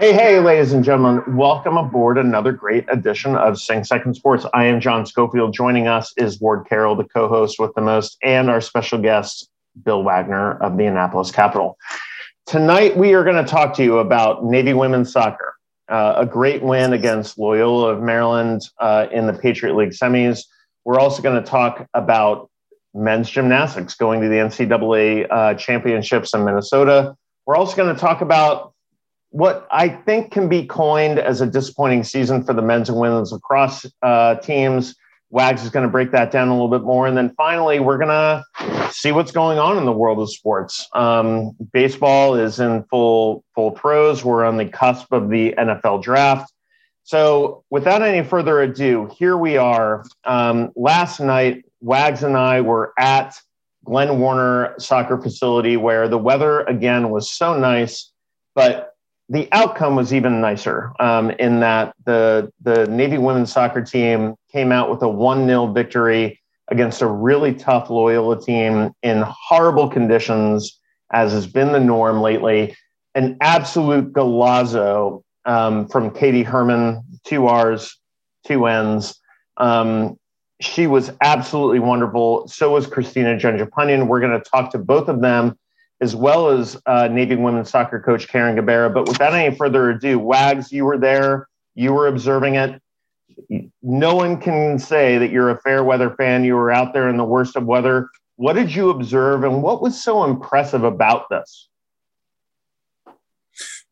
[0.00, 4.46] Hey, hey, ladies and gentlemen, welcome aboard another great edition of Sing Second Sports.
[4.54, 5.52] I am John Schofield.
[5.52, 9.50] Joining us is Ward Carroll, the co host with the most, and our special guest,
[9.84, 11.76] Bill Wagner of the Annapolis Capital.
[12.48, 15.52] Tonight, we are going to talk to you about Navy women's soccer,
[15.90, 20.44] uh, a great win against Loyola of Maryland uh, in the Patriot League semis.
[20.86, 22.48] We're also going to talk about
[22.94, 27.14] men's gymnastics going to the NCAA uh, championships in Minnesota.
[27.44, 28.72] We're also going to talk about
[29.28, 33.30] what I think can be coined as a disappointing season for the men's and women's
[33.30, 34.94] lacrosse uh, teams.
[35.30, 37.06] Wags is going to break that down a little bit more.
[37.06, 40.88] And then finally, we're going to see what's going on in the world of sports.
[40.94, 44.24] Um, baseball is in full full throes.
[44.24, 46.52] We're on the cusp of the NFL draft.
[47.04, 50.04] So, without any further ado, here we are.
[50.24, 53.34] Um, last night, Wags and I were at
[53.84, 58.12] Glenn Warner Soccer Facility, where the weather again was so nice,
[58.54, 58.87] but
[59.28, 64.72] the outcome was even nicer um, in that the the Navy women's soccer team came
[64.72, 70.78] out with a one 0 victory against a really tough Loyola team in horrible conditions,
[71.12, 72.76] as has been the norm lately.
[73.14, 77.98] An absolute golazo um, from Katie Herman, two R's,
[78.46, 79.18] two N's.
[79.56, 80.18] Um,
[80.60, 82.48] she was absolutely wonderful.
[82.48, 84.06] So was Christina Junjapanian.
[84.06, 85.58] We're going to talk to both of them
[86.00, 88.92] as well as uh, Navy women's soccer coach Carin Gabarra.
[88.92, 92.80] But without any further ado, Wags, you were there, you were observing it.
[93.82, 96.44] No one can say that you're a fair weather fan.
[96.44, 98.10] You were out there in the worst of weather.
[98.36, 101.68] What did you observe, and what was so impressive about this?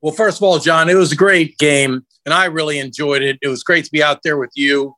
[0.01, 3.39] Well, first of all, John, it was a great game, and I really enjoyed it.
[3.43, 4.95] It was great to be out there with you.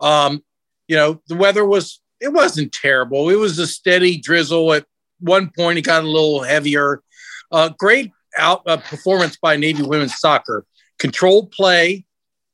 [0.00, 0.44] Um,
[0.86, 3.28] you know, the weather was it wasn't terrible.
[3.28, 4.86] It was a steady drizzle at
[5.22, 7.02] one point it got a little heavier.
[7.50, 10.64] Uh, great out uh, performance by Navy women's soccer.
[10.98, 12.04] Controlled play,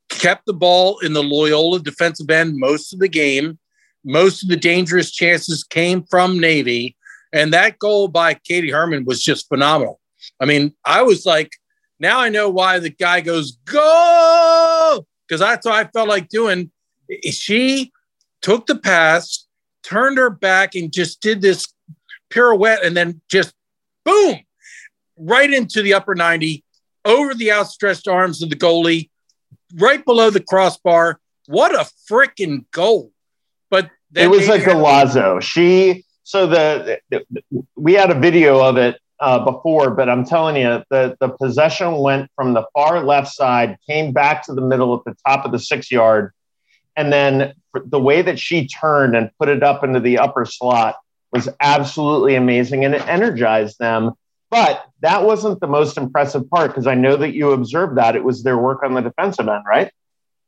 [0.09, 3.59] kept the ball in the Loyola defensive end most of the game.
[4.03, 6.95] Most of the dangerous chances came from Navy,
[7.33, 9.99] and that goal by Katie Herman was just phenomenal.
[10.39, 11.51] I mean, I was like,
[11.99, 16.71] now I know why the guy goes go because that's what I felt like doing.
[17.29, 17.91] She
[18.41, 19.47] took the pass,
[19.83, 21.67] turned her back, and just did this
[22.29, 23.53] pirouette, and then just
[24.05, 24.39] boom,
[25.17, 26.63] right into the upper 90,
[27.05, 29.09] over the outstretched arms of the goalie,
[29.75, 31.19] right below the crossbar.
[31.47, 33.11] What a freaking goal!
[33.69, 35.41] But it was like a golazo.
[35.41, 37.25] She so the, the,
[37.75, 41.97] we had a video of it uh, before, but I'm telling you, the the possession
[41.97, 45.51] went from the far left side, came back to the middle at the top of
[45.51, 46.33] the six yard,
[46.95, 50.95] and then the way that she turned and put it up into the upper slot
[51.31, 54.11] was absolutely amazing and it energized them.
[54.49, 58.23] But that wasn't the most impressive part because I know that you observed that it
[58.23, 59.91] was their work on the defensive end, right?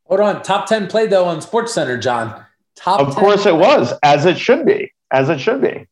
[0.06, 2.44] Hold on, top ten play though on SportsCenter, John.
[2.74, 3.00] Top.
[3.00, 5.86] Of course, it was as it should be, as it should be.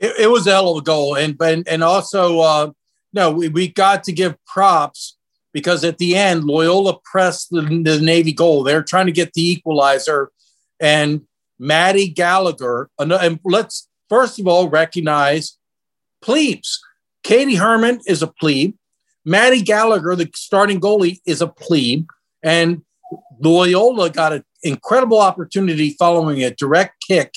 [0.00, 2.70] It, it was a hell of a goal, and and and also, uh,
[3.12, 5.16] no, we, we got to give props
[5.52, 8.64] because at the end, Loyola pressed the, the Navy goal.
[8.64, 10.32] They're trying to get the equalizer,
[10.80, 11.22] and
[11.58, 12.90] Maddie Gallagher.
[12.98, 15.56] And let's first of all, recognize
[16.20, 16.78] plebes.
[17.22, 18.74] Katie Herman is a plebe.
[19.24, 22.06] Maddie Gallagher, the starting goalie, is a plebe.
[22.42, 22.82] And
[23.40, 27.32] Loyola got an incredible opportunity following a direct kick.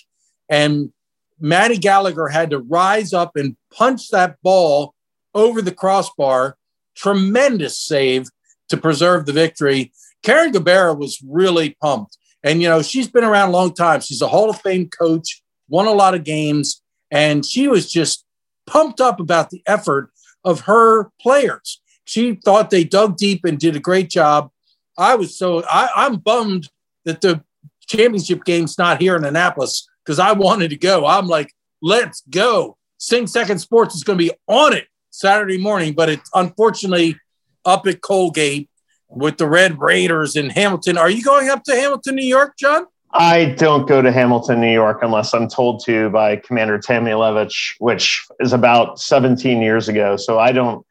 [0.50, 0.92] And
[1.40, 4.96] Maddie Gallagher had to rise up and punch that ball
[5.34, 6.58] over the crossbar.
[6.94, 8.28] Tremendous save
[8.68, 9.94] to preserve the victory.
[10.24, 12.18] Carin Gabarra was really pumped.
[12.44, 14.02] And, you know, she's been around a long time.
[14.02, 16.82] She's a Hall of Fame coach won a lot of games,
[17.12, 18.26] and she was just
[18.68, 20.12] pumped up about the effort
[20.44, 21.82] of her players.
[22.06, 24.52] She thought they dug deep and did a great job.
[24.98, 26.70] I was so I, I'm bummed
[27.04, 27.44] that the
[27.88, 31.06] championship game's not here in Annapolis because I wanted to go.
[31.06, 31.52] I'm like,
[31.82, 32.78] let's go.
[32.98, 37.20] Sing Second Sports is going to be on it Saturday morning, but it's unfortunately
[37.66, 38.70] up at Colgate
[39.10, 40.98] with the Red Raiders in Hamilton.
[40.98, 42.86] Are you going up to Hamilton, New York, John?
[43.18, 47.76] I don't go to Hamilton, New York, unless I'm told to by Commander Tammy Levitch,
[47.80, 50.18] which is about 17 years ago.
[50.18, 50.86] So I don't,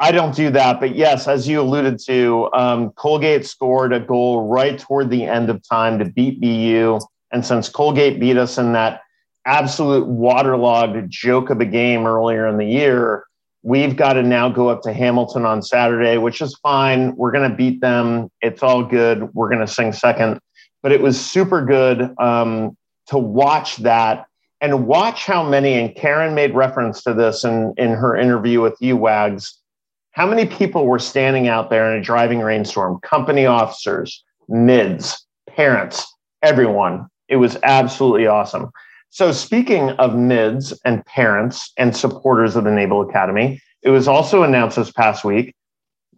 [0.00, 0.80] I don't do that.
[0.80, 5.50] But yes, as you alluded to, um, Colgate scored a goal right toward the end
[5.50, 6.98] of time to beat BU.
[7.30, 9.02] And since Colgate beat us in that
[9.46, 13.24] absolute waterlogged joke of a game earlier in the year,
[13.64, 17.16] We've got to now go up to Hamilton on Saturday, which is fine.
[17.16, 18.30] We're going to beat them.
[18.40, 19.34] It's all good.
[19.34, 20.38] We're going to sing second.
[20.82, 22.76] But it was super good um,
[23.08, 24.26] to watch that
[24.60, 28.76] and watch how many, and Carin made reference to this in, in her interview with
[28.80, 29.58] you, Wags,
[30.12, 36.04] how many people were standing out there in a driving rainstorm, company officers, mids, parents,
[36.42, 37.06] everyone.
[37.28, 38.70] It was absolutely awesome.
[39.10, 44.42] So, speaking of mids and parents and supporters of the Naval Academy, it was also
[44.42, 45.54] announced this past week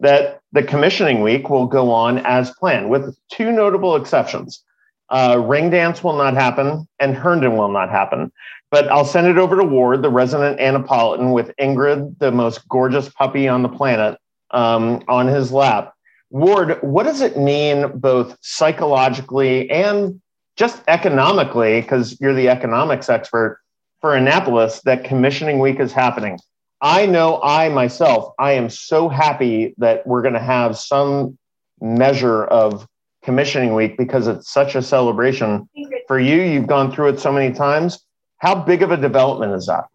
[0.01, 4.63] that the commissioning week will go on as planned, with two notable exceptions.
[5.09, 8.31] Uh, ring dance will not happen, and Herndon will not happen.
[8.71, 13.09] But I'll send it over to Ward, the resident Annapolitan, with Ingrid, the most gorgeous
[13.09, 14.17] puppy on the planet,
[14.51, 15.93] um, on his lap.
[16.29, 20.21] Ward, what does it mean both psychologically and
[20.55, 23.59] just economically, because you're the economics expert
[23.99, 26.39] for Annapolis, that commissioning week is happening?
[26.81, 31.37] I know I myself, I am so happy that we're going to have some
[31.79, 32.87] measure of
[33.23, 35.69] commissioning week because it's such a celebration
[36.07, 36.41] for you.
[36.41, 38.03] You've gone through it so many times.
[38.39, 39.85] How big of a development is that?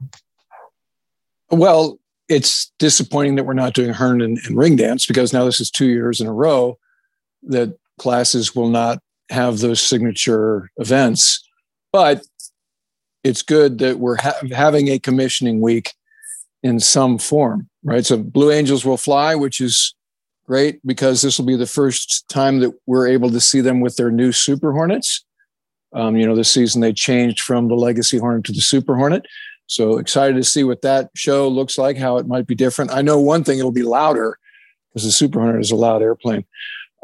[1.50, 1.98] Well,
[2.28, 5.86] it's disappointing that we're not doing Herndon and ring dance because now this is two
[5.86, 6.78] years in a row
[7.44, 8.98] that classes will not
[9.30, 11.42] have those signature events.
[11.92, 12.24] But
[13.24, 15.92] it's good that we're ha- having a commissioning week
[16.66, 18.04] in some form, right?
[18.04, 19.94] So Blue Angels will fly, which is
[20.46, 23.94] great because this will be the first time that we're able to see them with
[23.94, 25.24] their new Super Hornets.
[25.92, 29.26] Um, you know, this season they changed from the Legacy Hornet to the Super Hornet.
[29.68, 32.90] So excited to see what that show looks like, how it might be different.
[32.90, 34.36] I know one thing, it'll be louder
[34.88, 36.44] because the Super Hornet is a loud airplane.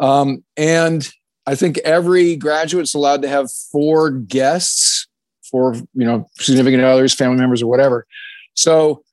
[0.01, 1.09] Um, and
[1.47, 5.07] I think every graduate's allowed to have four guests,
[5.49, 8.07] four, you know, significant others, family members, or whatever.
[8.55, 9.05] So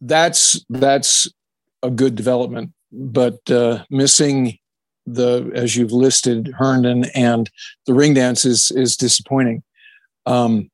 [0.00, 1.28] that's that's
[1.82, 2.72] a good development.
[2.90, 4.58] But uh, missing
[5.06, 7.50] the as you've listed Herndon and
[7.86, 9.62] the ring dance is is disappointing.
[10.26, 10.70] Um,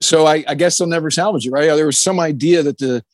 [0.00, 1.66] so I, I, guess they'll never salvage it, right?
[1.66, 3.04] There was some idea that the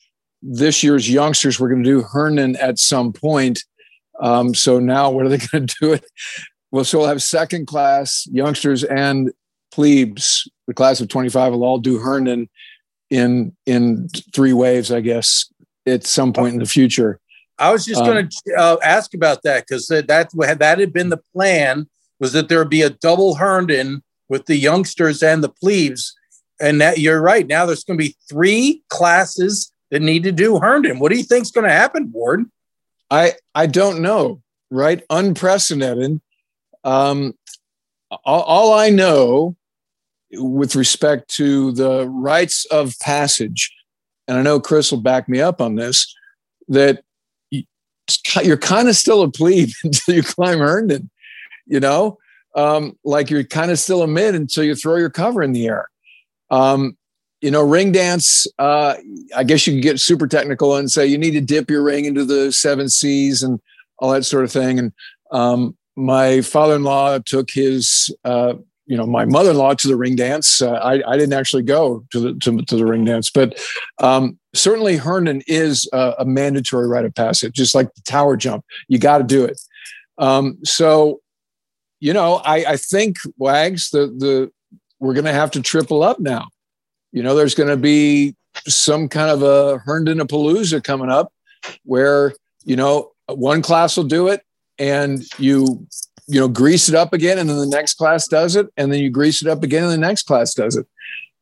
[0.40, 3.64] this year's youngsters were going to do Herndon at some point.
[4.20, 6.04] Um, so now what are they going to do it?
[6.70, 9.30] Well, so we'll have second class youngsters and
[9.72, 10.48] plebes.
[10.66, 12.48] The class of 25 will all do Herndon
[13.10, 15.50] in in three waves, I guess,
[15.86, 17.20] at some point in the future.
[17.58, 21.08] I was just um, going to uh, ask about that because that that had been
[21.08, 21.88] the plan
[22.20, 26.14] was that there would be a double Herndon with the youngsters and the plebes,
[26.60, 27.46] and that you're right.
[27.46, 30.98] Now there's going to be three classes that need to do Herndon.
[30.98, 32.44] What do you think's going to happen, Ward?
[33.10, 34.42] I I don't know.
[34.70, 36.20] Right, unprecedented.
[36.84, 37.34] Um,
[38.10, 39.56] all, all I know
[40.32, 43.74] with respect to the rites of passage,
[44.26, 46.14] and I know Chris will back me up on this,
[46.68, 47.02] that
[48.42, 51.10] you're kind of still a plebe until you climb Herndon,
[51.66, 52.18] you know,
[52.54, 55.66] um, like you're kind of still a mid until you throw your cover in the
[55.66, 55.88] air.
[56.50, 56.96] Um,
[57.40, 58.96] you know, ring dance, uh,
[59.36, 62.04] I guess you can get super technical and say you need to dip your ring
[62.04, 63.60] into the seven seas and
[63.98, 64.78] all that sort of thing.
[64.78, 64.92] And
[65.30, 68.54] um, my father in law took his uh,
[68.88, 70.62] you know my mother-in-law to the ring dance.
[70.62, 73.62] Uh, I, I didn't actually go to the to, to the ring dance, but
[73.98, 78.64] um, certainly Herndon is a, a, mandatory rite of passage, just like the tower jump.
[78.88, 79.60] You got to do it.
[80.16, 81.20] Um, so,
[82.00, 84.50] you know, I, I think Wags the the
[84.98, 86.48] we're going to have to triple up now.
[87.12, 88.34] You know, there's going to be
[88.66, 91.30] some kind of a Herndon a Palooza coming up,
[91.84, 92.32] where
[92.64, 94.42] you know one class will do it,
[94.78, 95.86] and you
[96.28, 99.00] you know, grease it up again, and then the next class does it, and then
[99.00, 100.86] you grease it up again, and the next class does it.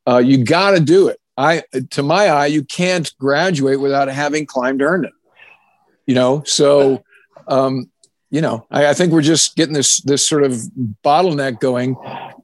[0.06, 1.20] Uh, you got to do it.
[1.36, 5.12] I, to my eye, you can't graduate without having climbed Herndon.
[6.06, 7.02] You know, so
[7.48, 7.90] um,
[8.30, 10.52] you know, I, I, think we're just getting this this sort of
[11.04, 11.94] bottleneck going,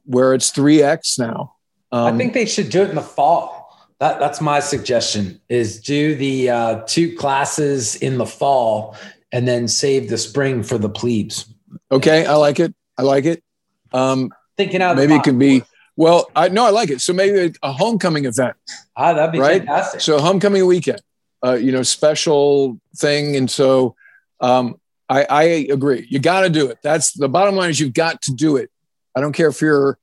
[0.05, 1.55] where it's three X now.
[1.91, 3.87] Um, I think they should do it in the fall.
[3.99, 8.97] That, that's my suggestion: is do the uh, two classes in the fall,
[9.31, 11.52] and then save the spring for the plebes.
[11.91, 12.73] Okay, I like it.
[12.97, 13.43] I like it.
[13.91, 15.63] Um, Thinking out maybe it could be.
[15.95, 17.01] Well, I no, I like it.
[17.01, 18.55] So maybe a, homecoming event.
[18.95, 19.59] Ah, that'd be right?
[19.59, 20.01] fantastic.
[20.01, 21.01] So homecoming weekend,
[21.45, 23.95] uh, you know, special thing, and so
[24.39, 26.05] um, I, I agree.
[26.09, 26.79] You got to do it.
[26.81, 27.69] That's the bottom line.
[27.69, 28.71] Is you've got to do it.
[29.15, 29.97] I don't care if you're,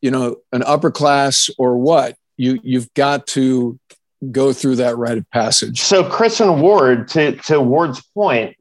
[0.00, 2.16] you know, an upper class or what.
[2.36, 3.78] You you've got to
[4.32, 5.80] go through that rite of passage.
[5.80, 8.56] So Chris and Ward, to to Ward's point,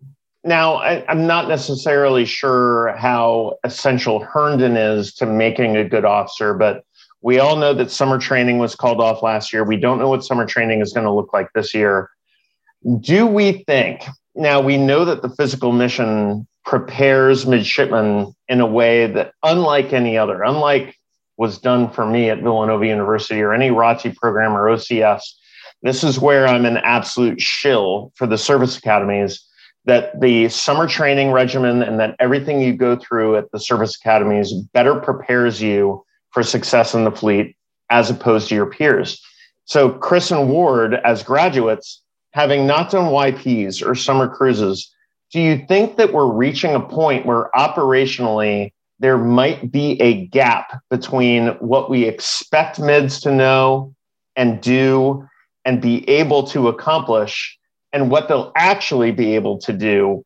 [0.48, 6.54] now, I, am not necessarily sure how essential Herndon is to making a good officer,
[6.54, 6.84] but
[7.22, 9.64] we all know that summer training was called off last year.
[9.64, 12.10] We don't know what summer training is going to look like this year.
[13.02, 14.04] Do we think
[14.36, 20.18] now we know that the physical mission prepares midshipmen in a way that, unlike any
[20.18, 20.96] other, unlike
[21.38, 25.22] was done for me at Villanova University or any ROTC program or OCS,
[25.82, 29.47] this is where I'm an absolute shill for the service academies
[29.88, 34.52] that the summer training regimen and that everything you go through at the service academies
[34.52, 37.56] better prepares you for success in the fleet
[37.90, 39.24] as opposed to your peers.
[39.64, 42.02] So, Chris and Ward, as graduates,
[42.32, 44.94] having not done YPs or summer cruises,
[45.32, 50.82] do you think that we're reaching a point where operationally there might be a gap
[50.90, 53.94] between what we expect mids to know
[54.36, 55.26] and do
[55.66, 57.58] and be able to accomplish
[57.94, 60.26] and what they'll actually be able to do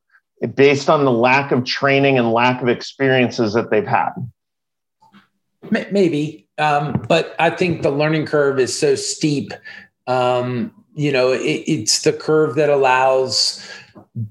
[0.56, 4.10] based on the lack of training and lack of experiences that they've had?
[5.70, 6.48] Maybe.
[6.58, 9.54] Um, but I think the learning curve is so steep.
[10.08, 13.66] Um, you know, it, it's the curve that allows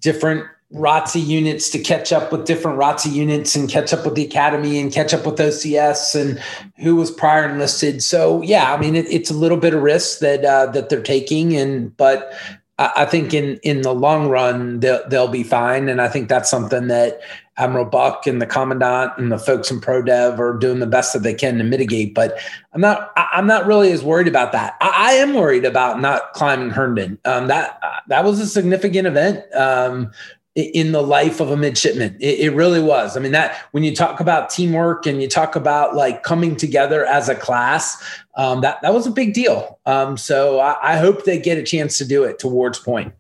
[0.01, 4.25] different ROTC units to catch up with different ROTC units and catch up with the
[4.25, 6.41] academy and catch up with OCS and
[6.77, 8.03] who was prior enlisted.
[8.03, 11.03] So yeah, I mean it, it's a little bit of risk that uh, that they're
[11.03, 12.33] taking, and but
[12.81, 16.51] I, think in in the long run they'll they'll be fine, and I think that's
[16.51, 17.21] something that
[17.59, 21.13] Admiral Buck and the commandant and the folks in pro dev are doing the best
[21.13, 22.15] that they can to mitigate.
[22.15, 22.39] But
[22.73, 24.77] I'm not I'm not really as worried about that.
[24.81, 27.19] I, I am worried about not climbing Herndon.
[27.27, 29.45] Um, that that was a significant event.
[29.55, 30.11] Um,
[30.57, 32.17] in the life of a midshipman.
[32.21, 33.17] It, it, really was.
[33.17, 37.07] I mean, that when you talk about teamwork and you talk about like coming together
[37.07, 38.03] as a class,
[38.37, 39.79] um, that that was a big deal.
[39.87, 43.15] Um, so I, I, hope they get a chance to do it towards point.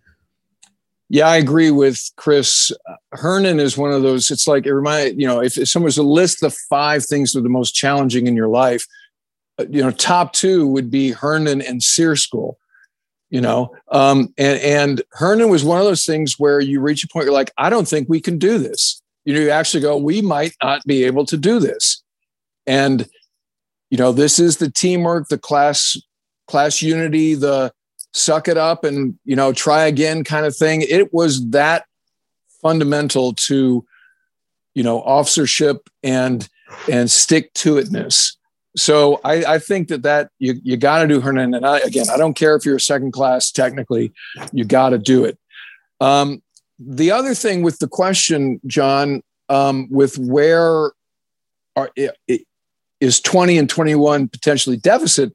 [1.08, 2.72] Yeah, I agree with Chris.
[3.12, 4.30] Herndon is one of those.
[4.30, 7.32] It's like it reminds you know if, if someone was to list the five things
[7.32, 8.87] that are the most challenging in your life,
[9.58, 12.58] uh, you know, top two would be Herndon and SERE School.
[13.30, 17.08] You know, um, and and Herndon was one of those things where you reach a
[17.08, 19.00] point you're like, I don't think we can do this.
[19.25, 22.02] You know, you actually go, we might not be able to do this,
[22.66, 23.08] and
[23.90, 25.96] you know, this is the teamwork, the class
[26.49, 27.72] class unity, the
[28.12, 30.82] suck it up and you know try again kind of thing.
[30.82, 31.84] It was that
[32.60, 33.87] fundamental to
[34.75, 36.49] you know officership and
[36.90, 38.37] and stick to itness
[38.76, 41.54] so I, I think that that you, you got to do Herndon.
[41.54, 44.12] And I, again, I don't care if you're a second class technically,
[44.52, 45.38] you got to do it.
[46.00, 46.42] Um,
[46.78, 50.92] the other thing with the question, John, um, with where
[51.76, 51.90] are,
[53.00, 55.34] is 20 and 21 potentially deficit,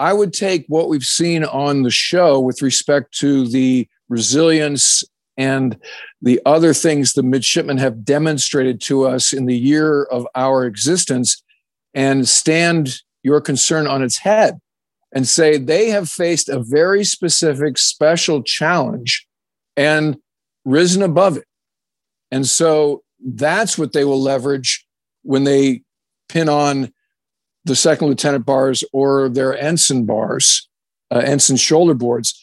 [0.00, 5.04] I would take what we've seen on the show with respect to the resilience
[5.36, 5.78] and
[6.20, 11.43] the other things the midshipmen have demonstrated to us in the year of our existence
[11.94, 14.58] and stand your concern on its head
[15.14, 19.26] and say they have faced a very specific special challenge
[19.76, 20.16] and
[20.64, 21.46] risen above it.
[22.30, 24.84] And so that's what they will leverage
[25.22, 25.82] when they
[26.28, 26.92] pin on
[27.64, 30.68] the second lieutenant bars or their ensign bars,
[31.10, 32.38] uh, ensign shoulder boards.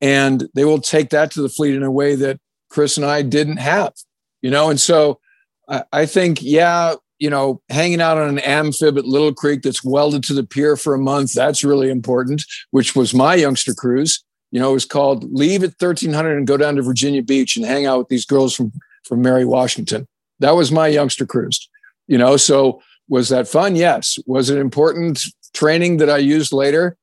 [0.00, 3.22] And they will take that to the fleet in a way that Chris and I
[3.22, 3.94] didn't have,
[4.42, 4.68] you know?
[4.68, 5.20] And so
[5.68, 9.84] I, I think, yeah, you know, hanging out on an amphib at Little Creek that's
[9.84, 14.22] welded to the pier for a month, that's really important, which was my youngster cruise.
[14.50, 17.66] You know, it was called Leave at 1300 and go down to Virginia Beach and
[17.66, 18.72] hang out with these girls from,
[19.04, 20.06] from Mary Washington.
[20.40, 21.68] That was my youngster cruise,
[22.06, 23.76] you know, so was that fun?
[23.76, 24.18] Yes.
[24.26, 25.20] Was it important
[25.54, 26.96] training that I used later?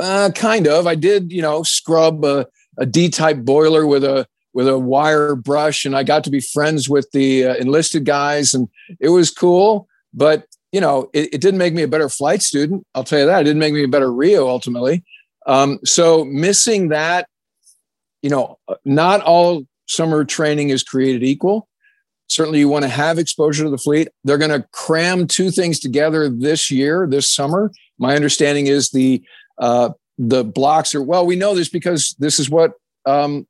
[0.00, 0.86] Uh, kind of.
[0.86, 2.46] I did, you know, scrub a,
[2.78, 4.26] a D-type boiler with a
[4.56, 8.54] with a wire brush, and I got to be friends with the uh, enlisted guys,
[8.54, 9.86] and it was cool.
[10.14, 12.86] But you know, it, it, didn't make me a better flight student.
[12.94, 13.42] I'll tell you that.
[13.42, 15.04] It didn't make me a better RIO ultimately.
[15.46, 17.28] Um, so missing that,
[18.22, 21.68] you know, not all summer training is created equal.
[22.28, 24.08] Certainly, you want to have exposure to the fleet.
[24.24, 27.70] They're going to cram two things together this year, this summer.
[27.98, 29.22] My understanding is the
[29.58, 31.26] uh, the blocks are well.
[31.26, 32.72] We know this because this is what
[33.04, 33.46] um,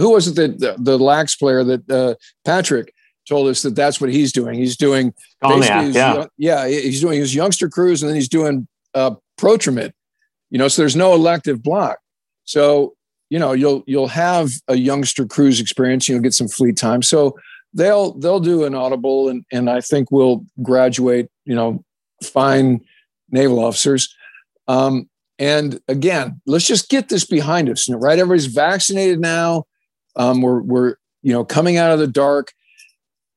[0.00, 2.14] who was it that the, the lax player that uh,
[2.44, 2.92] Patrick
[3.28, 4.58] told us that that's what he's doing.
[4.58, 9.14] He's doing basically, yeah, yeah, he's doing his youngster cruise and then he's doing uh.
[9.42, 11.98] You know, so there's no elective block.
[12.44, 12.94] So
[13.30, 16.08] you know you'll you'll have a youngster cruise experience.
[16.08, 17.02] You'll get some fleet time.
[17.02, 17.38] So
[17.72, 21.82] they'll they'll do an audible and and I think we'll graduate, you know,
[22.22, 22.80] fine
[23.30, 24.14] naval officers.
[24.68, 28.18] Um, and again, let's just get this behind us, You know, right?
[28.18, 29.64] Everybody's vaccinated now.
[30.16, 32.52] Um, we're we're you know coming out of the dark.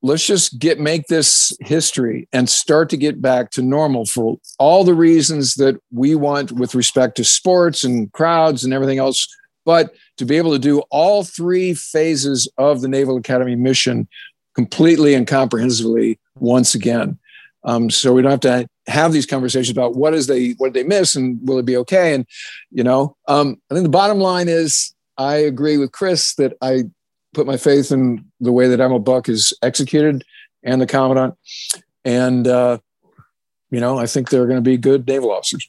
[0.02, 4.84] Let's just get make this history and start to get back to normal for all
[4.84, 9.28] the reasons that we want with respect to sports and crowds and everything else
[9.66, 14.08] but to be able to do all three phases of the Naval Academy mission
[14.56, 17.18] completely and comprehensively once again.
[17.64, 20.84] Um, so we don't have to have these conversations about what is they what did
[20.84, 22.14] they miss and will it be okay?
[22.14, 22.26] And
[22.72, 26.84] you know, um, I think the bottom line is I agree with Chris that I
[27.34, 30.24] put my faith in the way that Admiral Buck is executed
[30.64, 31.36] and the commandant,
[32.06, 32.78] and uh,
[33.70, 35.68] you know, I think they're going to be good naval officers.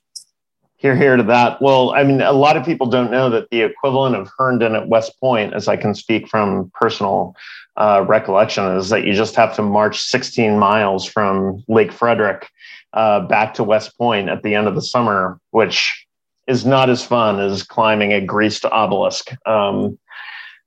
[0.76, 1.62] Here, here to that.
[1.62, 4.88] Well, I mean, a lot of people don't know that the equivalent of Herndon at
[4.88, 7.34] West Point, as I can speak from personal
[7.78, 12.50] uh, recollection, is that you just have to march 16 miles from Lake Frederick
[12.92, 16.03] uh, back to West Point at the end of the summer, which
[16.46, 19.30] is not as fun as climbing a greased obelisk.
[19.46, 19.98] Um,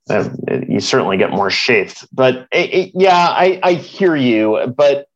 [0.09, 0.29] uh,
[0.67, 4.73] you certainly get more shaped, but it, it, yeah, I, I hear you.
[4.75, 5.07] But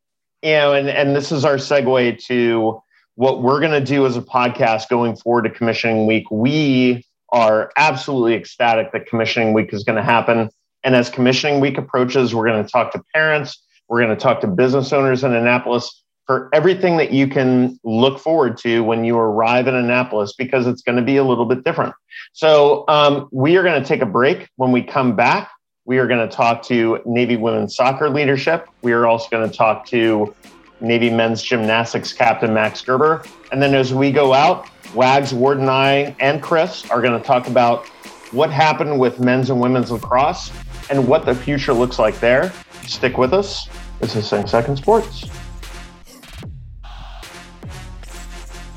[0.41, 2.82] you know, and and this is our segue to
[3.15, 6.30] what we're going to do as a podcast going forward to commissioning week.
[6.30, 10.50] We are absolutely ecstatic that commissioning week is going to happen.
[10.84, 14.41] And as commissioning week approaches, we're going to talk to parents, we're going to talk
[14.41, 16.00] to business owners in Annapolis
[16.31, 20.81] for everything that you can look forward to when you arrive in Annapolis because it's
[20.81, 21.93] going to be a little bit different.
[22.31, 24.47] So, um, we are going to take a break.
[24.55, 25.51] When we come back,
[25.83, 28.69] we are going to talk to Navy women's soccer leadership.
[28.81, 30.33] We are also going to talk to
[30.79, 33.25] Navy men's gymnastics captain Max Gerber.
[33.51, 37.27] And then as we go out, Wags, Ward, and I, and Chris are going to
[37.27, 37.89] talk about
[38.31, 40.50] what happened with men's and women's lacrosse
[40.89, 42.53] and what the future looks like there.
[42.88, 43.67] Stick with us.
[44.00, 45.29] This is Sing Second Sports.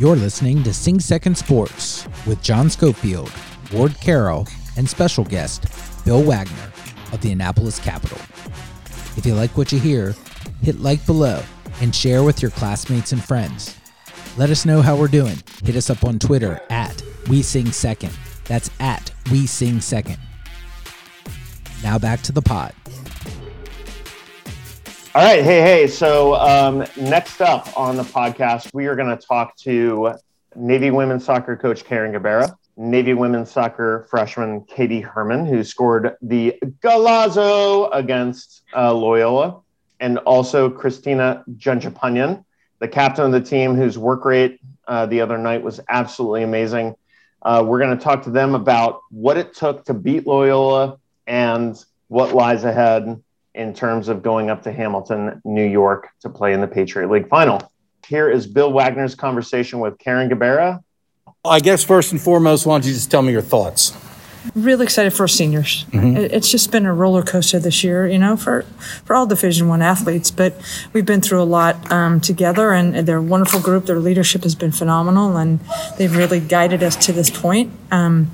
[0.01, 3.31] You're listening to Sing Second Sports with John Schofield,
[3.73, 5.67] Ward Carroll, and special guest
[6.05, 6.73] Bill Wagner
[7.13, 8.19] of the Annapolis Capital.
[9.17, 10.17] If you like what you hear,
[10.63, 11.41] hit like below
[11.81, 13.77] and share with your classmates and friends.
[14.37, 15.37] Let us know how we're doing.
[15.63, 18.13] Hit us up on Twitter at We Sing Second.
[18.47, 20.19] That's at We Sing Second.
[21.85, 22.75] Now back to the pod.
[25.17, 25.45] All right.
[25.45, 25.87] Hey, hey.
[25.87, 30.15] So, um, next up on the podcast, we are going to talk to
[30.57, 36.59] Navy women's soccer coach Carin Gabarra, Navy women's soccer freshman Katie Herman, who scored the
[36.83, 39.61] Golazo against uh, Loyola
[40.01, 42.45] and also Christina Junjapunyan,
[42.81, 46.97] the captain of the team, whose work rate uh, the other night was absolutely amazing.
[47.41, 51.81] Uh, we're going to talk to them about what it took to beat Loyola and
[52.09, 53.23] what lies ahead
[53.55, 57.29] in terms of going up to Hamilton, New York to play in the Patriot League
[57.29, 57.73] final.
[58.07, 60.83] Here is Bill Wagner's conversation with Carin Gabarra.
[61.45, 63.93] I guess first and foremost, why don't you just tell me your thoughts?
[64.55, 65.85] really excited for seniors.
[65.87, 66.17] Mm-hmm.
[66.17, 68.63] It's just been a roller coaster this year, you know, for
[69.05, 70.31] for all Division One athletes.
[70.31, 70.55] But
[70.93, 73.87] we've been through a lot um, together, and they're a wonderful group.
[73.87, 75.61] Their leadership has been phenomenal, and
[75.99, 77.73] they've really guided us to this point.
[77.91, 78.31] Um,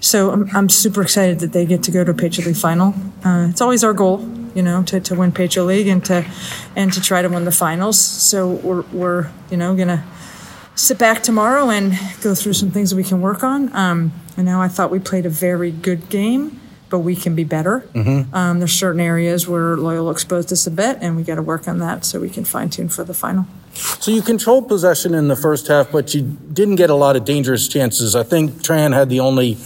[0.00, 2.94] so I'm, I'm, super excited that they get to go to a Patriot League final.
[3.22, 4.18] Uh, it's always our goal,
[4.54, 6.24] you know, to, to win Patriot League and to
[6.76, 7.98] and to try to win the finals.
[7.98, 10.04] So we're we're you know gonna
[10.74, 13.74] sit back tomorrow and go through some things that we can work on.
[13.74, 17.44] Um, I know I thought we played a very good game, but we can be
[17.44, 17.80] better.
[17.94, 18.34] Mm-hmm.
[18.34, 21.68] Um, there's certain areas where Loyola exposed us a bit, and we got to work
[21.68, 23.46] on that so we can fine tune for the final.
[23.74, 27.24] So you controlled possession in the first half, but you didn't get a lot of
[27.24, 28.16] dangerous chances.
[28.16, 29.56] I think Tran had the only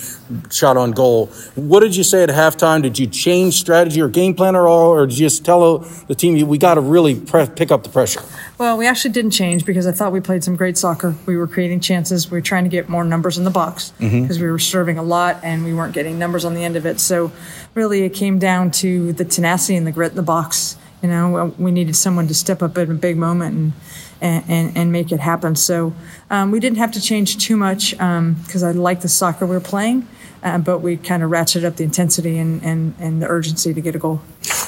[0.50, 1.26] shot on goal.
[1.54, 2.82] What did you say at halftime?
[2.82, 6.14] Did you change strategy or game plan at all, or did you just tell the
[6.14, 8.22] team we got to really pre- pick up the pressure?
[8.58, 11.14] Well, we actually didn't change because I thought we played some great soccer.
[11.26, 12.30] We were creating chances.
[12.30, 14.44] We were trying to get more numbers in the box because mm-hmm.
[14.44, 17.00] we were serving a lot and we weren't getting numbers on the end of it.
[17.00, 17.32] So
[17.74, 20.76] really, it came down to the tenacity and the grit in the box.
[21.02, 23.72] You know, we needed someone to step up in a big moment and
[24.20, 25.56] and, and, and make it happen.
[25.56, 25.94] So
[26.30, 29.56] um, we didn't have to change too much because um, I like the soccer we
[29.56, 30.06] are playing,
[30.42, 33.80] uh, but we kind of ratcheted up the intensity and, and, and the urgency to
[33.80, 34.22] get a goal.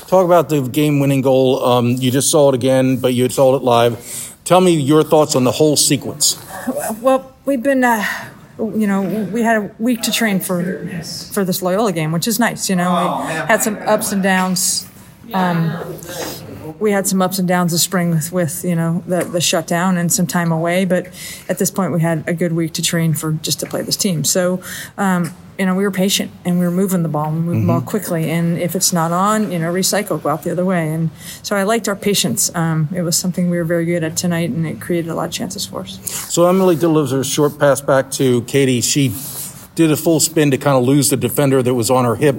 [0.07, 1.65] Talk about the game winning goal.
[1.65, 4.35] Um, you just saw it again, but you saw it live.
[4.45, 6.41] Tell me your thoughts on the whole sequence.
[7.01, 7.83] Well, we've been.
[7.83, 8.05] Uh,
[8.59, 10.89] you know, we had a week to train for
[11.33, 12.71] for this Loyola game, which is nice.
[12.71, 14.89] You know, we had some ups and downs.
[15.35, 15.71] Um,
[16.79, 19.97] we had some ups and downs this spring with, with you know the, the shutdown
[19.97, 21.07] and some time away, but
[21.49, 23.97] at this point we had a good week to train for just to play this
[23.97, 24.25] team.
[24.25, 24.63] So
[24.99, 27.61] um, you know we were patient and we were moving the ball, moving mm-hmm.
[27.61, 27.89] the ball mm-hmm.
[27.89, 30.89] quickly, and if it's not on, you know recycle, go out the other way.
[30.89, 31.11] And
[31.43, 32.55] so I liked our patience.
[32.55, 35.29] Um, it was something we were very good at tonight, and it created a lot
[35.29, 35.99] of chances for us.
[36.33, 38.81] So Emily delivers a short pass back to Katie.
[38.81, 39.15] She
[39.75, 42.37] did a full spin to kind of lose the defender that was on her hip,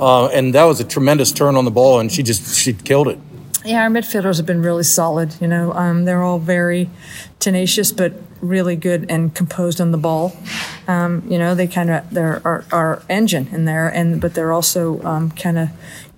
[0.00, 3.08] uh, and that was a tremendous turn on the ball, and she just she killed
[3.08, 3.18] it
[3.64, 5.36] yeah, our midfielders have been really solid.
[5.40, 6.88] You know, um, they're all very
[7.38, 10.34] tenacious, but really good and composed on the ball.
[10.88, 14.52] Um, you know, they kind of they're our, our engine in there, and but they're
[14.52, 15.70] also um, kind of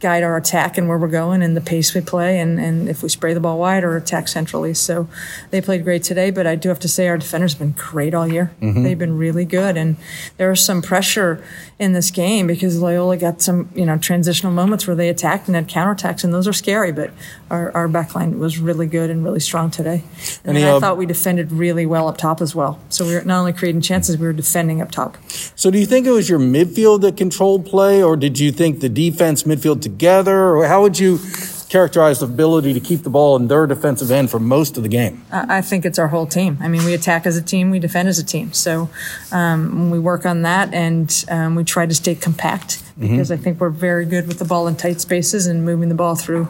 [0.03, 3.03] guide our attack and where we're going and the pace we play and, and if
[3.03, 4.75] we spray the ball wide or attack centrally.
[4.75, 5.09] So
[5.51, 8.13] they played great today, but I do have to say our defenders have been great
[8.13, 8.53] all year.
[8.61, 8.83] Mm-hmm.
[8.83, 9.77] They've been really good.
[9.77, 9.97] And
[10.37, 11.43] there was some pressure
[11.79, 15.55] in this game because Loyola got some, you know, transitional moments where they attacked and
[15.55, 16.93] had counterattacks, and those are scary.
[16.93, 17.13] But
[17.53, 20.03] our, our backline was really good and really strong today.
[20.43, 22.81] And, I uh, thought we defended really well up top as well.
[22.89, 25.19] So we were not only creating chances, we were defending up top.
[25.29, 28.81] So do you think it was your midfield that controlled play, or did you think
[28.81, 31.21] the defense midfield together, or how would you
[31.69, 34.91] characterize the ability to keep the ball in their defensive end for most of the
[34.91, 35.25] game?
[35.31, 36.59] I think it's our whole team.
[36.61, 38.53] I mean, we attack as a team, we defend as a team.
[38.53, 38.91] So
[39.31, 43.41] um, we work on that and um, we try to stay compact because mm-hmm.
[43.41, 46.15] I think we're very good with the ball in tight spaces and moving the ball
[46.15, 46.49] through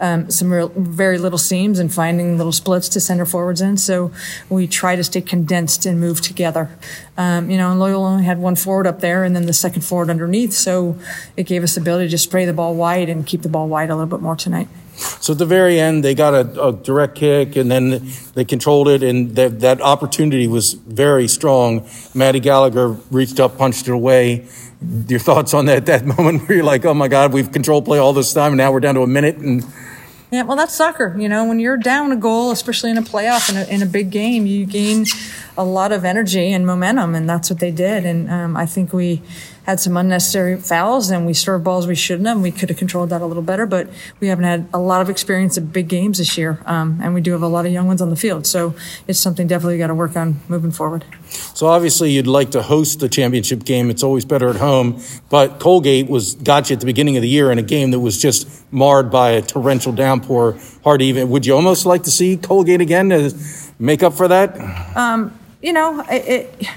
[0.00, 3.76] um, some real, very little seams and finding little splits to center forwards in.
[3.76, 4.12] So
[4.48, 6.70] we try to stay condensed and move together.
[7.16, 9.82] Um, you know, and Loyola only had one forward up there and then the second
[9.82, 10.52] forward underneath.
[10.52, 10.98] So
[11.36, 13.68] it gave us the ability to just spray the ball wide and keep the ball
[13.68, 14.68] wide a little bit more tonight.
[14.96, 18.88] So at the very end, they got a, a direct kick and then they controlled
[18.88, 21.88] it, and that, that opportunity was very strong.
[22.14, 24.46] Maddie Gallagher reached up, punched it away.
[25.08, 27.98] Your thoughts on that that moment where you're like, oh my God, we've controlled play
[27.98, 29.64] all this time, and now we're down to a minute and
[30.34, 31.14] yeah, well, that's soccer.
[31.16, 33.86] You know, when you're down a goal, especially in a playoff in a, in a
[33.86, 35.06] big game, you gain
[35.56, 38.04] a lot of energy and momentum, and that's what they did.
[38.04, 39.22] And um, I think we
[39.64, 42.36] had some unnecessary fouls and we served balls we shouldn't have.
[42.36, 43.88] And we could have controlled that a little better, but
[44.20, 46.60] we haven't had a lot of experience at big games this year.
[46.66, 48.46] Um, and we do have a lot of young ones on the field.
[48.46, 48.74] So
[49.08, 51.04] it's something definitely got to work on moving forward.
[51.28, 53.90] So obviously you'd like to host the championship game.
[53.90, 55.00] It's always better at home,
[55.30, 58.00] but Colgate was got you at the beginning of the year in a game that
[58.00, 60.58] was just marred by a torrential downpour.
[60.82, 61.30] Hard to even.
[61.30, 63.34] Would you almost like to see Colgate again to
[63.78, 64.58] make up for that?
[64.96, 66.68] Um, you know, it, it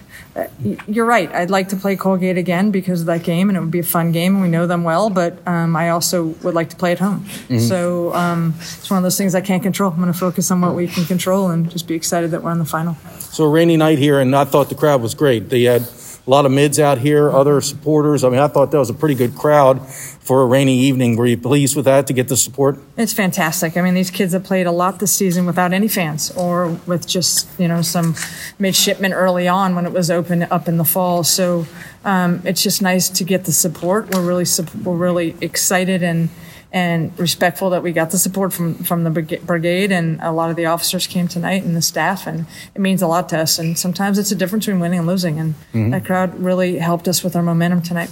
[0.88, 1.34] you're right.
[1.34, 3.84] I'd like to play Colgate again because of that game, and it would be a
[3.84, 5.10] fun game, and we know them well.
[5.10, 7.22] But um, I also would like to play at home.
[7.22, 7.60] Mm-hmm.
[7.60, 9.92] So um, it's one of those things I can't control.
[9.92, 12.52] I'm going to focus on what we can control and just be excited that we're
[12.52, 12.96] in the final.
[13.20, 15.50] So a rainy night here, and I thought the crowd was great.
[15.50, 15.88] They had
[16.28, 18.26] a lot of mids out here, other supporters.
[18.26, 21.16] I mean, I thought that was a pretty good crowd for a rainy evening.
[21.16, 22.78] Were you pleased with that to get the support?
[22.98, 23.78] It's fantastic.
[23.78, 27.08] I mean, these kids have played a lot this season without any fans or with
[27.08, 28.14] just, you know, some
[28.60, 31.24] midshipmen early on when it was open up in the fall.
[31.24, 31.66] So
[32.04, 34.14] um, it's just nice to get the support.
[34.14, 34.46] We're really,
[34.84, 36.28] we're really excited and,
[36.72, 40.56] and respectful that we got the support from from the brigade and a lot of
[40.56, 43.58] the officers came tonight and the staff and it means a lot to us.
[43.58, 45.92] And sometimes it's a difference between winning and losing and mm-hmm.
[45.92, 48.12] that crowd really helped us with our momentum tonight.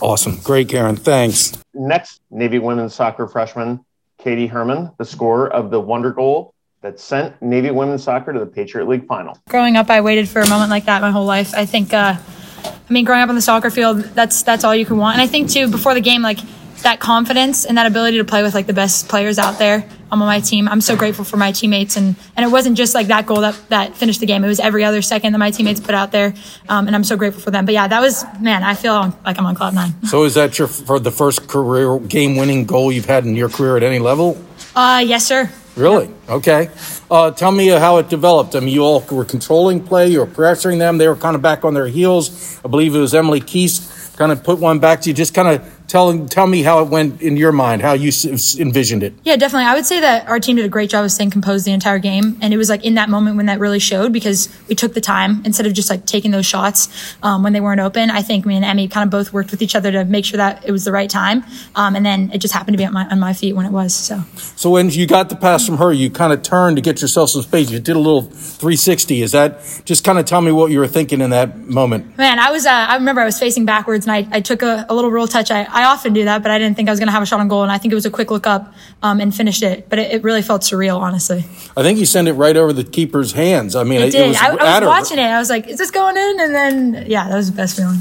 [0.00, 0.36] Awesome.
[0.44, 0.96] Great karen.
[0.96, 1.52] Thanks.
[1.74, 3.84] Next navy women's soccer freshman
[4.18, 8.46] katie herman the scorer of the wonder goal that sent navy women's soccer to the
[8.46, 9.36] patriot league final.
[9.48, 11.52] Growing up i waited for a moment like that my whole life.
[11.52, 12.16] I think uh,
[12.64, 15.14] i mean growing up on the soccer field that's that's all you can want.
[15.14, 16.38] And i think too before the game like
[16.82, 20.22] that confidence and that ability to play with like the best players out there um,
[20.22, 20.68] on my team.
[20.68, 23.58] I'm so grateful for my teammates and and it wasn't just like that goal that
[23.68, 24.44] that finished the game.
[24.44, 26.34] It was every other second that my teammates put out there,
[26.68, 27.64] um, and I'm so grateful for them.
[27.64, 28.62] But yeah, that was man.
[28.62, 29.94] I feel like I'm on cloud nine.
[30.04, 33.48] So is that your for the first career game winning goal you've had in your
[33.48, 34.42] career at any level?
[34.74, 35.50] Uh, yes, sir.
[35.76, 36.10] Really?
[36.28, 36.70] Okay.
[37.08, 38.56] Uh, tell me how it developed.
[38.56, 40.98] I mean, you all were controlling play, you were pressuring them.
[40.98, 42.60] They were kind of back on their heels.
[42.64, 45.14] I believe it was Emily Keast kind of put one back to you.
[45.14, 48.12] Just kind of Tell, tell me how it went in your mind, how you
[48.58, 49.14] envisioned it.
[49.24, 49.64] Yeah, definitely.
[49.64, 51.98] I would say that our team did a great job of staying composed the entire
[51.98, 52.36] game.
[52.42, 55.00] And it was like in that moment when that really showed because we took the
[55.00, 58.10] time instead of just like taking those shots um, when they weren't open.
[58.10, 60.36] I think me and Emmy kind of both worked with each other to make sure
[60.36, 61.42] that it was the right time.
[61.74, 63.72] Um, and then it just happened to be on my, on my feet when it
[63.72, 63.94] was.
[63.94, 64.22] So,
[64.56, 67.30] so when you got the pass from her, you kind of turned to get yourself
[67.30, 67.70] some space.
[67.70, 69.22] You did a little 360.
[69.22, 72.18] Is that just kind of tell me what you were thinking in that moment?
[72.18, 74.84] Man, I was, uh, I remember I was facing backwards and I, I took a,
[74.90, 75.50] a little roll touch.
[75.50, 77.26] I, I often do that, but I didn't think I was going to have a
[77.26, 77.62] shot on goal.
[77.62, 79.88] And I think it was a quick look up um, and finished it.
[79.88, 81.44] But it, it, really felt surreal, honestly.
[81.76, 83.76] I think you sent it right over the keeper's hands.
[83.76, 84.28] I mean, it, it did.
[84.28, 85.28] was I, I was watching it.
[85.28, 86.40] I was like, is this going in?
[86.40, 88.00] And then, yeah, that was the best feeling.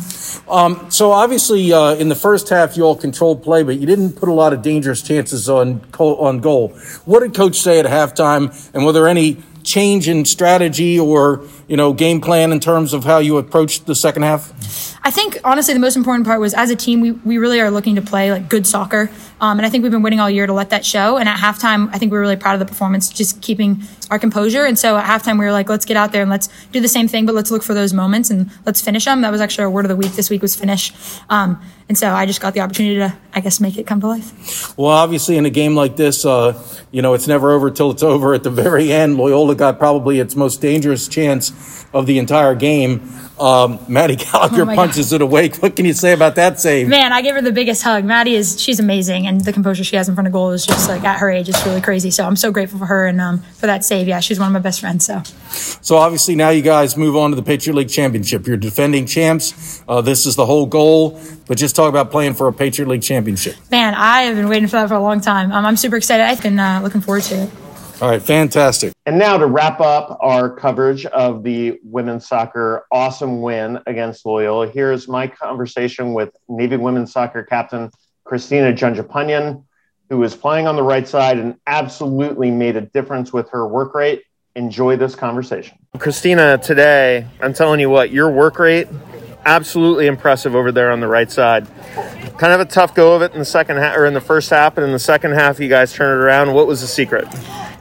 [0.49, 4.13] Um, so obviously, uh, in the first half, you all controlled play, but you didn't
[4.13, 6.69] put a lot of dangerous chances on on goal.
[7.05, 8.71] What did coach say at halftime?
[8.73, 13.03] And were there any change in strategy or you know game plan in terms of
[13.03, 14.51] how you approached the second half?
[15.03, 17.71] I think honestly the most important part was as a team we, we really are
[17.71, 20.47] looking to play like good soccer, um, and I think we've been winning all year
[20.47, 21.17] to let that show.
[21.17, 24.17] And at halftime, I think we are really proud of the performance, just keeping our
[24.17, 24.65] composure.
[24.65, 26.87] And so at halftime, we were like, let's get out there and let's do the
[26.87, 29.21] same thing, but let's look for those moments and let's finish them.
[29.21, 30.91] That was actually our word of the week this week was finish.
[31.29, 34.07] Um, and so I just got the opportunity to, I guess, make it come to
[34.07, 34.77] life.
[34.77, 38.03] Well, obviously, in a game like this, uh, you know, it's never over till it's
[38.17, 38.33] over.
[38.33, 41.51] At the very end, Loyola got probably its most dangerous chance
[41.93, 43.09] of the entire game.
[43.39, 45.49] Um, Maddie Gallagher Oh punches it away.
[45.49, 46.87] What can you say about that save?
[46.87, 48.03] Man, I gave her the biggest hug.
[48.03, 50.89] Maddie is she's amazing, and the composure she has in front of goal is just
[50.89, 52.09] like at her age, it's really crazy.
[52.09, 54.07] So I'm so grateful for her and um, for that save.
[54.07, 55.05] Yeah, she's one of my best friends.
[55.05, 55.21] So
[55.81, 58.47] So obviously now you guys move on to the Patriot League Championship.
[58.47, 59.83] You're defending champs.
[59.87, 61.21] Uh, this is the whole goal.
[61.47, 63.55] But just talk about playing for a Patriot League Championship.
[63.71, 65.51] man, I have been waiting for that for a long time.
[65.51, 66.23] Um, I'm super excited.
[66.23, 67.49] I've been uh, looking forward to it.
[67.99, 68.93] All right, fantastic.
[69.07, 74.69] And now to wrap up our coverage of the women's soccer awesome win against Loyola,
[74.69, 77.89] here's my conversation with Navy women's soccer captain
[78.23, 79.63] Christina Junjapunyan,
[80.11, 83.95] who is playing on the right side and absolutely made a difference with her work
[83.95, 84.21] rate.
[84.55, 85.79] Enjoy this conversation.
[85.97, 88.87] Christina, today, I'm telling you what, your work rate,
[89.43, 91.67] absolutely impressive over there on the right side.
[92.37, 94.51] Kind of a tough go of it in the second half or in the first
[94.51, 96.53] half, but in the second half, you guys turned it around.
[96.53, 97.25] What was the secret?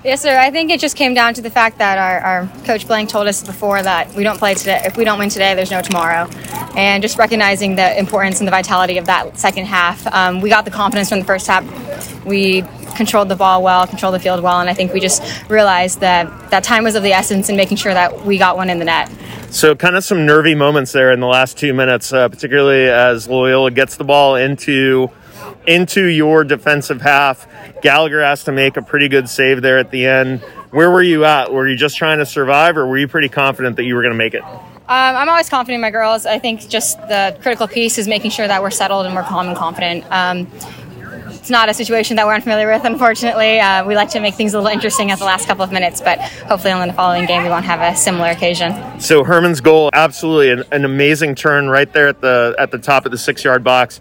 [0.06, 0.38] Yes, sir.
[0.38, 3.26] I think it just came down to the fact that our, our coach Blank told
[3.26, 4.80] us before that we don't play today.
[4.84, 6.28] If we don't win today, there's no tomorrow.
[6.76, 10.06] And just recognizing the importance and the vitality of that second half.
[10.06, 12.24] Um, we got the confidence from the first half.
[12.24, 12.62] We
[12.94, 16.52] controlled the ball well, controlled the field well, and I think we just realized that
[16.52, 18.84] that time was of the essence in making sure that we got one in the
[18.84, 19.10] net.
[19.50, 23.26] So, kind of some nervy moments there in the last two minutes, uh, particularly as
[23.26, 25.10] Loyola gets the ball into
[25.66, 27.46] into your defensive half.
[27.82, 30.40] Gallagher has to make a pretty good save there at the end.
[30.70, 31.52] Where were you at?
[31.52, 34.12] Were you just trying to survive, or were you pretty confident that you were going
[34.12, 34.42] to make it?
[34.88, 36.26] Um, I'm always confident in my girls.
[36.26, 39.48] I think just the critical piece is making sure that we're settled and we're calm
[39.48, 40.04] and confident.
[40.10, 40.46] Um,
[41.46, 43.60] it's not a situation that we're unfamiliar with, unfortunately.
[43.60, 46.00] Uh, we like to make things a little interesting at the last couple of minutes,
[46.00, 48.74] but hopefully in the following game we won't have a similar occasion.
[48.98, 53.06] So Herman's goal, absolutely an, an amazing turn right there at the at the top
[53.06, 53.98] of the six yard box.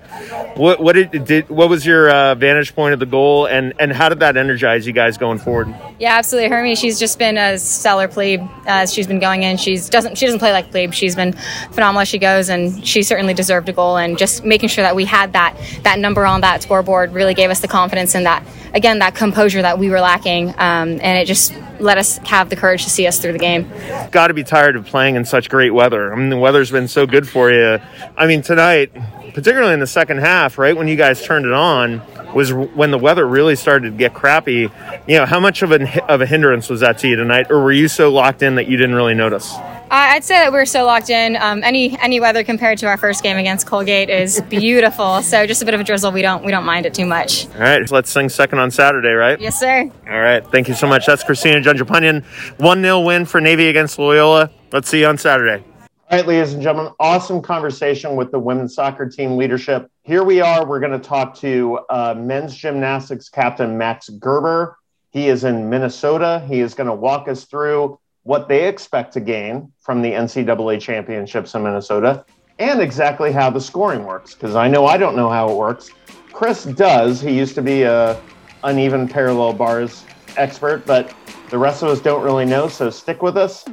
[0.56, 3.94] What what did, did what was your uh, vantage point of the goal, and and
[3.94, 5.68] how did that energize you guys going forward?
[6.00, 6.50] Yeah, absolutely.
[6.50, 9.58] Hermie, she's just been a stellar plebe as she's been going in.
[9.58, 10.96] She's doesn't she doesn't play like plebe.
[10.96, 11.34] She's been
[11.74, 13.98] phenomenal as she goes, and she certainly deserved a goal.
[13.98, 17.50] And just making sure that we had that that number on that scoreboard really gave
[17.50, 21.26] us the confidence and that again that composure that we were lacking, um, and it
[21.26, 23.70] just let us have the courage to see us through the game.
[24.12, 26.14] Got to be tired of playing in such great weather.
[26.14, 27.80] I mean, the weather's been so good for you.
[28.18, 28.92] I mean, tonight,
[29.36, 32.02] particularly in the second half, right when you guys turned it on,
[32.34, 34.70] was when the weather really started to get crappy.
[35.08, 37.62] You know, how much of a of a hindrance was that to you tonight, or
[37.62, 39.54] were you so locked in that you didn't really notice?
[39.92, 41.36] I'd say that we're so locked in.
[41.36, 45.22] Um, any any weather compared to our first game against Colgate is beautiful.
[45.22, 47.48] so just a bit of a drizzle, we don't we don't mind it too much.
[47.56, 49.40] All right, let's sing second on Saturday, right?
[49.40, 49.92] Yes, sir.
[50.10, 51.06] All right, thank you so much.
[51.06, 52.24] That's Christina Junjapunyan.
[52.60, 54.50] 1 0 win for Navy against Loyola.
[54.72, 55.64] Let's see you on Saturday.
[56.12, 59.90] All right, ladies and gentlemen, awesome conversation with the women's soccer team leadership.
[60.04, 60.64] Here we are.
[60.64, 64.78] We're going to talk to uh, men's gymnastics captain Max Gerber.
[65.10, 66.46] He is in Minnesota.
[66.48, 70.80] He is going to walk us through what they expect to gain from the NCAA
[70.80, 72.24] championships in Minnesota
[72.60, 74.36] and exactly how the scoring works.
[74.36, 75.90] Because I know I don't know how it works.
[76.32, 77.20] Chris does.
[77.20, 78.22] He used to be a
[78.64, 80.06] uneven parallel bars
[80.38, 81.16] expert, but
[81.50, 82.68] the rest of us don't really know.
[82.68, 83.66] So stick with us.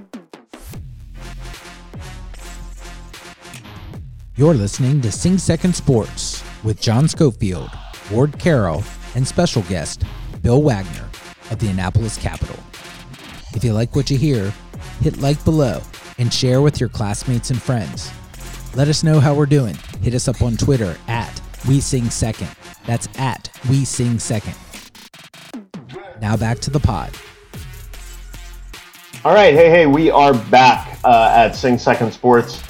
[4.35, 7.69] You're listening to Sing Second Sports with John Schofield,
[8.11, 8.83] Ward Carroll,
[9.15, 10.05] and special guest
[10.41, 11.07] Bill Wagner
[11.51, 12.57] of the Annapolis Capital.
[13.53, 14.51] If you like what you hear,
[15.03, 15.83] hit like below
[16.17, 18.11] and share with your classmates and friends.
[18.75, 19.77] Let us know how we're doing.
[20.01, 22.49] Hit us up on Twitter at We Sing Second.
[22.87, 24.55] That's at We Sing Second.
[26.23, 27.11] Now back to the pod.
[29.27, 32.63] All right, hey, hey, we are back uh, at Sing Second Sports.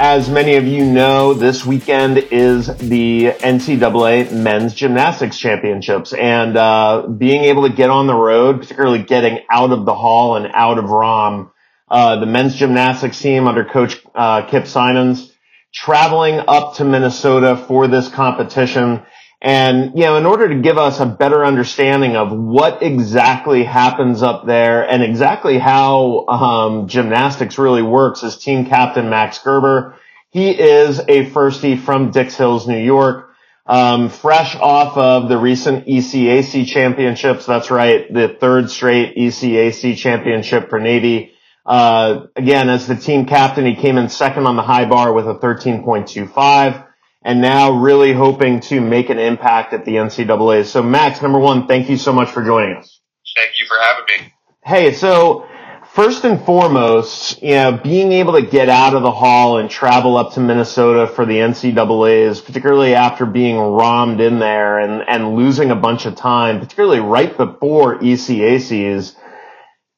[0.00, 7.08] As many of you know, this weekend is the NCAA Men's Gymnastics Championships, and uh,
[7.08, 10.78] being able to get on the road, particularly getting out of the hall and out
[10.78, 11.50] of ROM,
[11.90, 15.32] uh, the men's gymnastics team under Coach uh, Kip Simons,
[15.74, 19.02] traveling up to Minnesota for this competition.
[19.40, 24.20] And, you know, in order to give us a better understanding of what exactly happens
[24.20, 29.94] up there and exactly how um, gymnastics really works is team captain Max Gerber.
[30.30, 33.30] He is a firstie from Dix Hills, New York,
[33.64, 37.46] um, fresh off of the recent ECAC championships.
[37.46, 41.32] That's right, the third straight ECAC championship for Navy.
[41.64, 45.28] Uh, again, as the team captain, he came in second on the high bar with
[45.28, 46.87] a 13.25
[47.22, 50.64] and now really hoping to make an impact at the NCAA.
[50.64, 53.00] So Max, number one, thank you so much for joining us.
[53.36, 54.34] Thank you for having me.
[54.64, 55.46] Hey, so
[55.92, 60.16] first and foremost, you know, being able to get out of the hall and travel
[60.16, 65.70] up to Minnesota for the NCAAs, particularly after being rommed in there and, and losing
[65.70, 69.14] a bunch of time, particularly right before ECACs,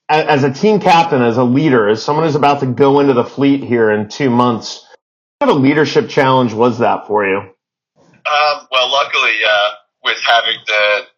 [0.09, 3.25] as a team captain, as a leader, as someone who's about to go into the
[3.25, 4.85] fleet here in two months,
[5.41, 7.41] kind of leadership challenge was that for you?
[7.41, 9.71] Um, well, luckily, uh,
[10.05, 11.09] with having the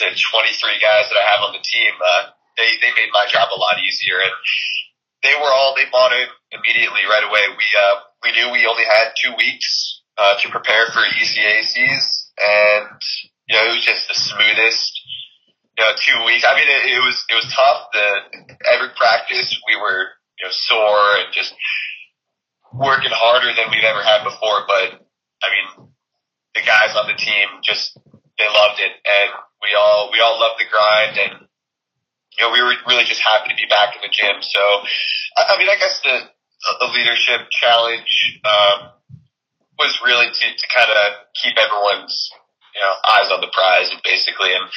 [0.00, 3.52] the 23 guys that I have on the team, uh, they they made my job
[3.52, 4.32] a lot easier, and
[5.22, 7.44] they were all they bought it immediately right away.
[7.52, 12.96] We uh, we knew we only had two weeks uh, to prepare for ECACs, and
[13.44, 15.00] you know it was just the smoothest
[15.76, 16.48] you know, two weeks.
[16.48, 17.92] I mean, it, it was it was tough.
[17.92, 18.08] The
[18.72, 21.52] every practice we were you know sore and just
[22.76, 24.68] working harder than we've ever had before.
[24.68, 25.00] But
[25.42, 25.88] I mean,
[26.54, 27.96] the guys on the team just
[28.38, 29.30] they loved it, and
[29.64, 31.34] we all we all loved the grind, and
[32.36, 34.40] you know we were really just happy to be back in the gym.
[34.40, 34.60] So,
[35.36, 36.16] I, I mean, I guess the
[36.80, 38.92] the leadership challenge um,
[39.78, 42.30] was really to, to kind of keep everyone's
[42.76, 44.68] you know eyes on the prize, and basically, and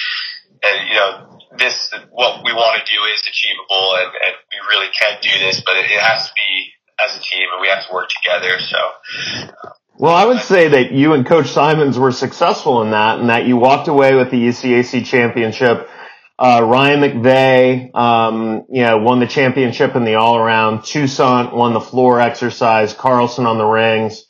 [0.64, 4.92] and you know this what we want to do is achievable and, and we really
[4.92, 6.59] can do this but it, it has to be
[7.06, 8.78] as a team and we have to work together so
[9.64, 9.70] uh,
[10.02, 13.46] well, I would say that you and Coach Simons were successful in that, and that
[13.46, 15.90] you walked away with the ECAC championship.
[16.40, 20.84] Uh, Ryan McVeigh, um, you know, won the championship in the all around.
[20.84, 22.94] Toussaint won the floor exercise.
[22.94, 24.26] Carlson on the rings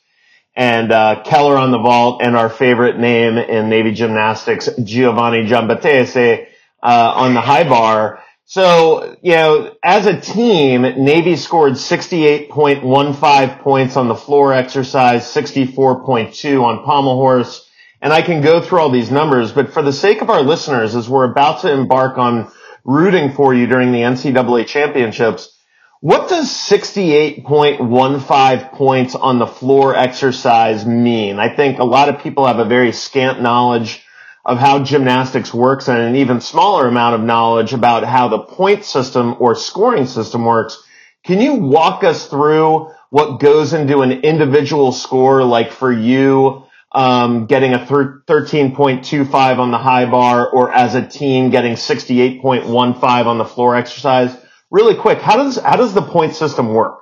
[0.60, 6.47] and uh, Keller on the vault, and our favorite name in Navy gymnastics, Giovanni Giambattese,
[6.84, 8.21] uh, on the high bar.
[8.49, 16.63] So, you know, as a team, Navy scored 68.15 points on the floor exercise, 64.2
[16.63, 17.69] on pommel horse.
[18.01, 20.95] And I can go through all these numbers, but for the sake of our listeners,
[20.95, 22.51] as we're about to embark on
[22.83, 25.55] rooting for you during the NCAA championships,
[26.01, 31.38] what does 68.15 points on the floor exercise mean?
[31.38, 34.03] I think a lot of people have a very scant knowledge
[34.49, 38.83] of how gymnastics works and an even smaller amount of knowledge about how the point
[38.83, 40.83] system or scoring system works.
[41.25, 47.45] Can you walk us through what goes into an individual score, like for you, um,
[47.45, 53.45] getting a 13.25 on the high bar or as a team getting 68.15 on the
[53.45, 54.35] floor exercise?
[54.71, 56.99] really quick, how does how does the point system work?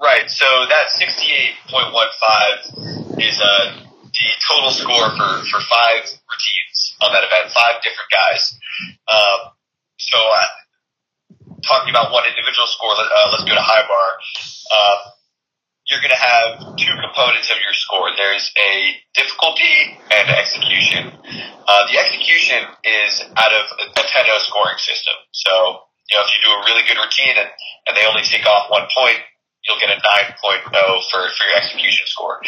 [0.00, 0.30] Right.
[0.30, 6.21] So that sixty-eight point one five is uh, the total score for for five
[7.02, 8.54] on that event, five different guys.
[9.10, 9.40] Um,
[9.98, 10.50] so uh,
[11.66, 14.08] talking about one individual score, uh, let's go to high bar.
[14.70, 14.98] Um,
[15.90, 18.08] you're going to have two components of your score.
[18.16, 21.10] There's a difficulty and execution.
[21.66, 24.06] Uh, the execution is out of a 10
[24.46, 25.14] scoring system.
[25.34, 27.48] So you know, if you do a really good routine and,
[27.88, 29.16] and they only take off one point,
[29.64, 30.36] you'll get a 9.0
[31.08, 32.42] for, for your execution score.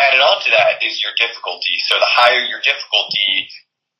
[0.00, 1.76] Added on to that is your difficulty.
[1.88, 3.48] So the higher your difficulty,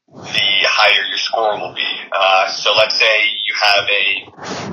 [0.08, 1.92] the higher your score will be.
[2.12, 4.04] Uh, so let's say you have a,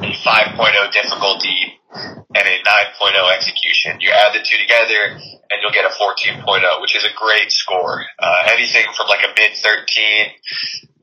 [0.05, 3.99] a 5.0 difficulty and a 9.0 execution.
[3.99, 5.17] You add the two together
[5.49, 8.05] and you'll get a 14.0, which is a great score.
[8.19, 10.29] Uh, anything from like a mid 13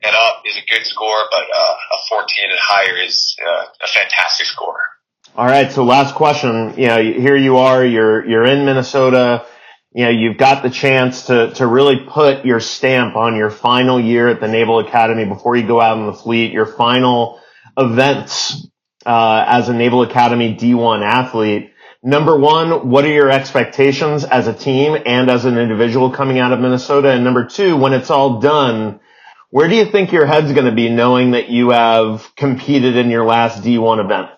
[0.03, 3.88] and up is a good score, but uh, a 14 and higher is uh, a
[3.88, 4.81] fantastic score.
[5.37, 5.71] All right.
[5.71, 6.75] So last question.
[6.77, 7.85] You know, here you are.
[7.85, 9.47] You're you're in Minnesota.
[9.92, 13.98] You know, you've got the chance to to really put your stamp on your final
[14.00, 16.53] year at the Naval Academy before you go out in the fleet.
[16.53, 17.40] Your final
[17.76, 18.68] events
[19.05, 21.72] uh, as a Naval Academy D1 athlete.
[22.03, 26.53] Number one, what are your expectations as a team and as an individual coming out
[26.53, 27.11] of Minnesota?
[27.11, 29.00] And number two, when it's all done
[29.50, 33.11] where do you think your head's going to be knowing that you have competed in
[33.11, 34.31] your last D1 event?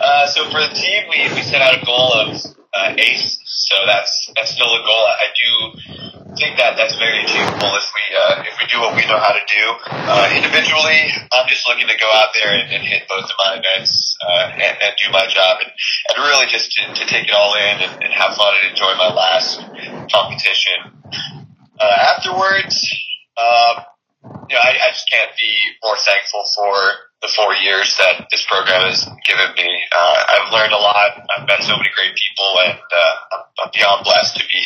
[0.00, 3.38] Uh, so for the team, we, we set out a goal of uh, ace.
[3.44, 5.04] So that's that's still a goal.
[5.08, 5.50] I do
[6.36, 9.32] think that that's very achievable if we uh, if we do what we know how
[9.32, 9.64] to do.
[9.88, 13.58] Uh, individually, I'm just looking to go out there and, and hit both of my
[13.58, 17.34] events uh, and, and do my job and, and really just to, to take it
[17.34, 19.60] all in and, and have fun and enjoy my last
[20.12, 20.92] competition.
[21.80, 22.84] Uh, afterwards,
[23.38, 23.84] um,
[24.48, 25.52] you know, I, I just can't be
[25.82, 29.82] more thankful for the four years that this program has given me.
[29.92, 31.10] Uh, I've learned a lot.
[31.36, 34.62] I've met so many great people, and uh, I'm, beyond blessed to be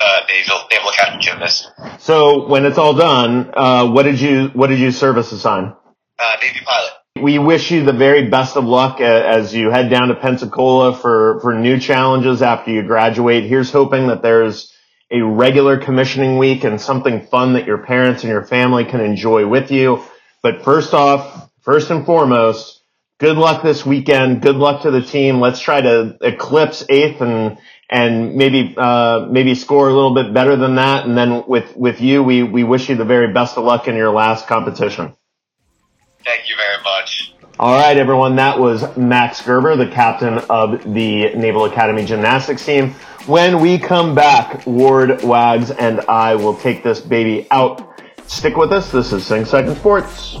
[0.00, 1.70] uh, Naval Naval Academy gymnast.
[1.98, 5.74] So, when it's all done, uh, what did you what did you service assign?
[6.18, 6.92] Uh, Navy pilot.
[7.20, 10.96] We wish you the very best of luck uh, as you head down to Pensacola
[10.96, 13.44] for for new challenges after you graduate.
[13.44, 14.72] Here's hoping that there's
[15.10, 19.46] a regular commissioning week and something fun that your parents and your family can enjoy
[19.46, 20.02] with you.
[20.42, 22.82] But first off, first and foremost,
[23.18, 24.42] good luck this weekend.
[24.42, 25.40] Good luck to the team.
[25.40, 27.58] Let's try to eclipse eighth and
[27.90, 31.06] and maybe uh, maybe score a little bit better than that.
[31.06, 33.96] And then with with you, we we wish you the very best of luck in
[33.96, 35.14] your last competition.
[36.24, 37.34] Thank you very much.
[37.58, 38.36] All right, everyone.
[38.36, 42.94] That was Max Gerber, the captain of the Naval Academy gymnastics team.
[43.26, 48.02] When we come back, Ward Wags and I will take this baby out.
[48.26, 48.90] Stick with us.
[48.90, 50.38] This is Sing Second Sports.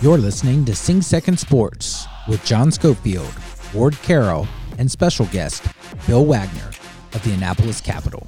[0.00, 3.32] You're listening to Sing Second Sports with John Schofield,
[3.74, 4.46] Ward Carroll,
[4.78, 5.66] and special guest
[6.06, 6.70] Bill Wagner
[7.14, 8.24] of the Annapolis Capital.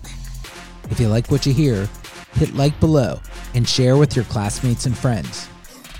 [0.91, 1.89] If you like what you hear,
[2.33, 3.21] hit like below
[3.55, 5.49] and share with your classmates and friends.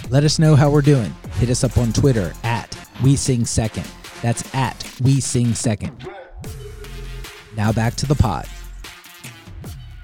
[0.09, 1.15] Let us know how we're doing.
[1.35, 3.87] Hit us up on Twitter at We Sing Second.
[4.23, 6.05] That's at We Sing Second.
[7.57, 8.49] Now back to the pod.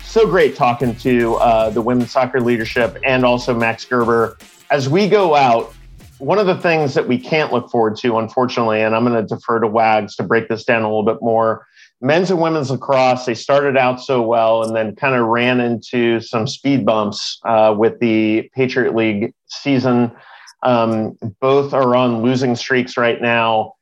[0.04, 4.38] So great talking to uh, the women's soccer leadership and also Max Gerber.
[4.70, 5.72] As we go out,
[6.18, 9.34] one of the things that we can't look forward to, unfortunately, and I'm going to
[9.34, 11.66] defer to Wags to break this down a little bit more.
[12.00, 16.20] Men's and women's lacrosse, they started out so well and then kind of ran into
[16.20, 20.12] some speed bumps uh, with the Patriot League season.
[20.62, 23.74] Um, both are on losing streaks right now.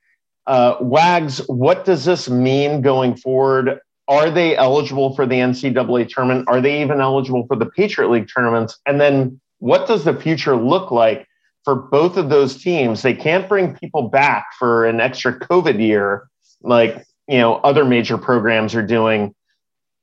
[0.47, 3.81] Uh, Wags, what does this mean going forward?
[4.07, 6.47] Are they eligible for the NCAA tournament?
[6.49, 8.79] Are they even eligible for the Patriot League tournaments?
[8.87, 11.27] And then what does the future look like
[11.65, 13.01] for both of those teams?
[13.01, 16.29] They can't bring people back for an extra COVID year
[16.61, 19.35] like you know other major programs are doing.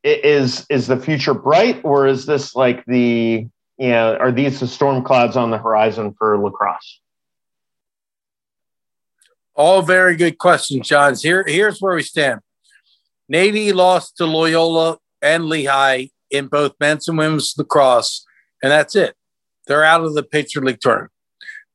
[0.03, 3.47] Is is the future bright, or is this like the
[3.77, 6.99] you know are these the storm clouds on the horizon for lacrosse?
[9.53, 11.21] All very good questions, Johns.
[11.21, 12.39] Here, here's where we stand.
[13.29, 18.25] Navy lost to Loyola and Lehigh in both men's and women's lacrosse,
[18.63, 19.15] and that's it.
[19.67, 21.11] They're out of the Patriot League tournament.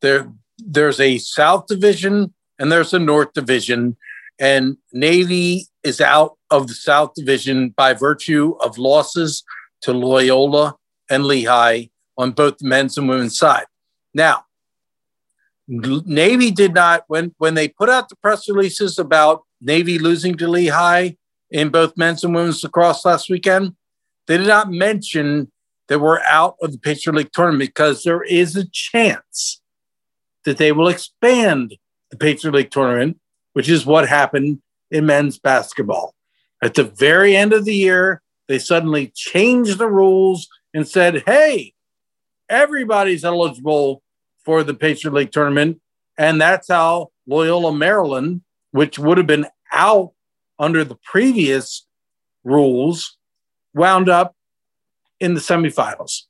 [0.01, 3.97] There, there's a South Division and there's a North Division,
[4.39, 9.43] and Navy is out of the South Division by virtue of losses
[9.81, 10.75] to Loyola
[11.09, 11.85] and Lehigh
[12.17, 13.65] on both the men's and women's side.
[14.13, 14.45] Now,
[15.67, 20.47] Navy did not when when they put out the press releases about Navy losing to
[20.47, 21.11] Lehigh
[21.51, 23.75] in both men's and women's lacrosse last weekend.
[24.27, 25.51] They did not mention
[25.87, 29.61] that we're out of the Patriot League tournament because there is a chance
[30.45, 31.75] that they will expand
[32.11, 33.19] the Patriot League tournament,
[33.53, 34.61] which is what happened
[34.91, 36.15] in men's basketball.
[36.61, 41.73] At the very end of the year, they suddenly changed the rules and said, hey,
[42.49, 44.01] everybody's eligible
[44.43, 45.81] for the Patriot League tournament.
[46.17, 50.13] And that's how Loyola Maryland, which would have been out
[50.57, 51.85] under the previous
[52.43, 53.17] rules,
[53.73, 54.36] wound up
[55.19, 56.23] in the semifinals.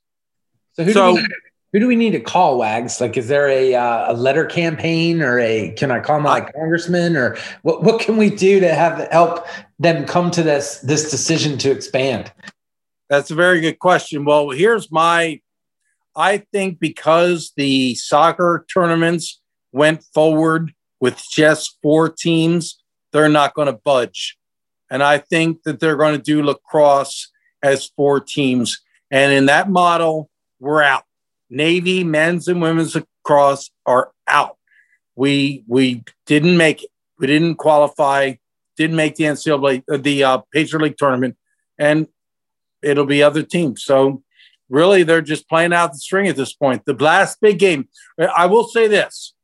[0.72, 1.28] So who, so, do, we,
[1.72, 3.00] who do we need to call, Wags?
[3.00, 7.16] Like, is there a, uh, a letter campaign or a, can I call my congressman
[7.16, 9.46] or what, what can we do to have help
[9.78, 12.32] them come to this, this decision to expand?
[13.08, 14.24] That's a very good question.
[14.24, 15.40] Well, here's my
[16.18, 22.82] I think because the soccer tournaments went forward with just four teams,
[23.12, 24.36] they're not going to budge.
[24.90, 27.30] And I think that they're going to do lacrosse
[27.62, 28.80] as four teams.
[29.10, 30.30] And in that model,
[30.60, 31.04] we're out.
[31.50, 34.56] Navy men's and women's lacrosse are out.
[35.16, 36.90] We we didn't make it.
[37.18, 38.34] We didn't qualify.
[38.76, 41.36] Didn't make the NCAA uh, the uh, Patriot League tournament,
[41.78, 42.06] and
[42.82, 43.82] it'll be other teams.
[43.82, 44.22] So
[44.68, 46.84] really they're just playing out the string at this point.
[46.84, 47.88] The last big game,
[48.18, 49.34] I will say this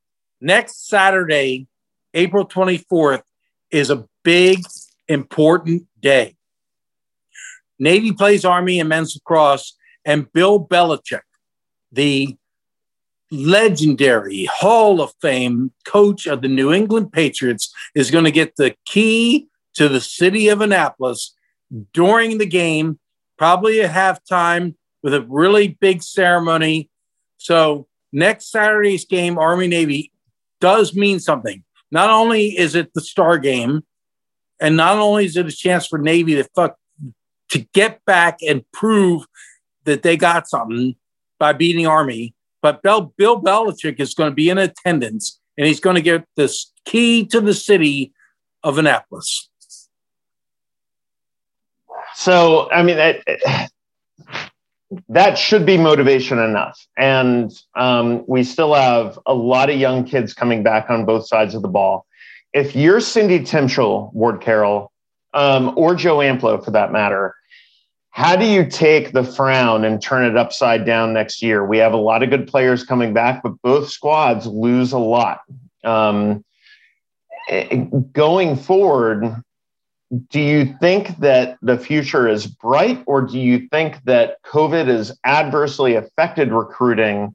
[0.41, 1.67] next Saturday,
[2.13, 3.23] April 24th,
[3.71, 4.61] is a big,
[5.09, 6.37] important day.
[7.79, 11.23] Navy plays Army and men's lacrosse, and Bill Belichick,
[11.93, 12.37] the
[13.31, 18.75] legendary Hall of Fame coach of the New England Patriots, is going to get the
[18.87, 21.35] key to the city of Annapolis
[21.93, 22.99] during the game,
[23.37, 26.89] probably at halftime with a really big ceremony.
[27.39, 30.13] So next Saturday's game, Army Navy,
[30.61, 31.65] does mean something.
[31.91, 33.83] Not only is it the star game,
[34.61, 36.77] and not only is it a chance for Navy to fuck
[37.51, 39.25] to get back and prove
[39.85, 40.97] that they got something
[41.39, 45.81] by beating Army, but Bill, Bill Belichick is going to be in attendance and he's
[45.81, 48.13] going to get this key to the city
[48.63, 49.49] of Annapolis.
[52.15, 53.71] So, I mean, that,
[55.09, 56.87] that should be motivation enough.
[56.97, 61.55] And um, we still have a lot of young kids coming back on both sides
[61.55, 62.07] of the ball.
[62.53, 64.93] If you're Cindy Timchal, Ward Carroll,
[65.35, 67.35] um, or Joe Amplo for that matter,
[68.11, 71.67] how do you take the frown and turn it upside down next year?
[71.67, 75.41] We have a lot of good players coming back, but both squads lose a lot.
[75.83, 76.45] Um,
[77.49, 79.43] eh, going forward,
[80.31, 85.19] do you think that the future is bright, or do you think that COVID has
[85.25, 87.35] adversely affected recruiting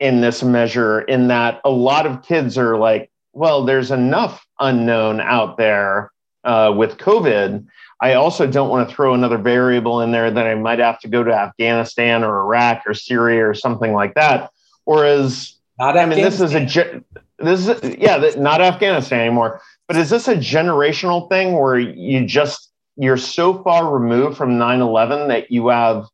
[0.00, 1.02] in this measure?
[1.02, 6.10] In that a lot of kids are like, well, there's enough unknown out there
[6.46, 7.66] uh, with COVID.
[8.00, 11.08] I also don't want to throw another variable in there that I might have to
[11.08, 14.50] go to Afghanistan or Iraq or Syria or something like that.
[14.84, 17.02] Whereas, not I mean, this is a
[17.38, 19.60] this is yeah, not Afghanistan anymore.
[19.88, 25.28] But is this a generational thing where you just you're so far removed from 9/11
[25.28, 26.06] that you have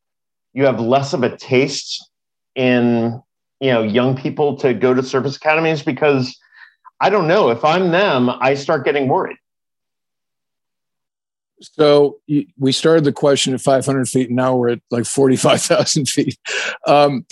[0.53, 2.09] you have less of a taste
[2.55, 3.21] in
[3.61, 6.39] you know young people to go to service academies because
[7.01, 9.37] I don't know if I'm them, I start getting worried.
[11.63, 12.19] So
[12.59, 16.39] we started the question at 500 feet, and now we're at like 45,000 feet.
[16.87, 17.27] Um,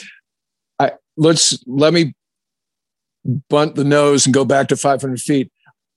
[0.79, 2.15] I, let's let me
[3.49, 5.51] bunt the nose and go back to 500 feet.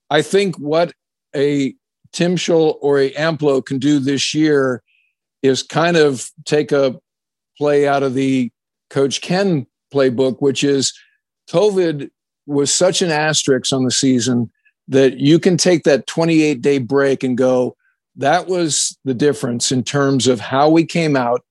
[0.09, 0.93] I think what
[1.35, 1.73] a
[2.11, 4.83] Tim or a Amplo can do this year
[5.41, 6.99] is kind of take a
[7.57, 8.51] play out of the
[8.89, 10.93] Coach Ken playbook, which is
[11.49, 12.09] COVID
[12.45, 14.51] was such an asterisk on the season
[14.87, 17.75] that you can take that 28 day break and go,
[18.15, 21.41] that was the difference in terms of how we came out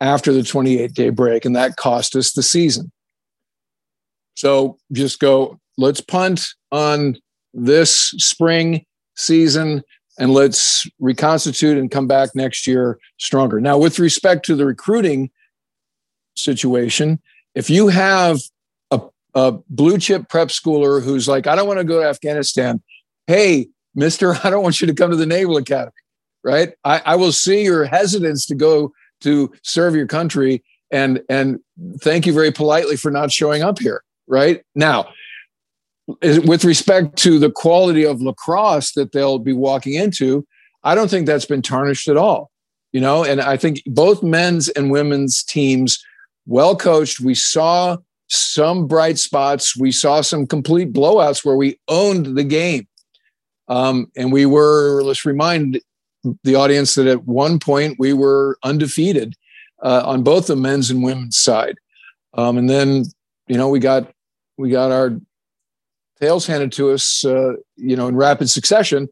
[0.00, 2.90] after the 28 day break, and that cost us the season.
[4.34, 7.16] So just go, let's punt on
[7.52, 8.84] this spring
[9.16, 9.82] season
[10.18, 13.60] and let's reconstitute and come back next year stronger.
[13.60, 15.30] Now, with respect to the recruiting
[16.36, 17.20] situation,
[17.54, 18.40] if you have
[18.90, 19.00] a,
[19.34, 22.82] a blue chip prep schooler who's like, I don't want to go to Afghanistan,
[23.26, 25.92] hey, mister, I don't want you to come to the Naval Academy,
[26.44, 26.72] right?
[26.84, 31.60] I, I will see your hesitance to go to serve your country and and
[32.00, 35.06] thank you very politely for not showing up here right now
[36.22, 40.46] with respect to the quality of lacrosse that they'll be walking into,
[40.82, 42.50] I don't think that's been tarnished at all.
[42.92, 46.04] You know, and I think both men's and women's teams,
[46.46, 47.20] well coached.
[47.20, 49.76] We saw some bright spots.
[49.76, 52.88] We saw some complete blowouts where we owned the game.
[53.70, 55.80] Um, and we were, let's remind
[56.44, 59.34] the audience that at one point we were undefeated
[59.82, 61.76] uh, on both the men's and women's side.
[62.34, 63.04] Um, and then,
[63.46, 64.12] you know, we got
[64.58, 65.12] we got our
[66.20, 69.08] tails handed to us, uh, you know, in rapid succession.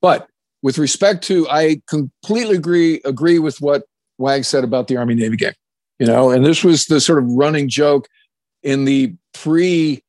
[0.00, 0.28] But
[0.62, 3.84] with respect to, I completely agree agree with what
[4.18, 5.52] Wag said about the Army Navy game.
[5.98, 8.08] You know, and this was the sort of running joke
[8.62, 10.02] in the pre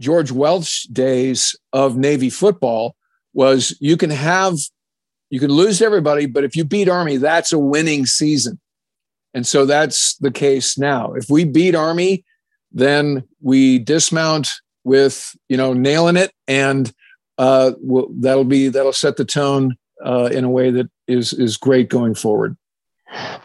[0.00, 2.96] George Welsh days of Navy football
[3.32, 4.58] was you can have
[5.28, 8.58] you can lose to everybody, but if you beat Army, that's a winning season.
[9.32, 11.12] And so that's the case now.
[11.12, 12.24] If we beat Army,
[12.72, 14.48] then we dismount
[14.82, 16.92] with you know nailing it, and
[17.38, 21.56] uh, we'll, that'll be that'll set the tone uh, in a way that is is
[21.56, 22.56] great going forward.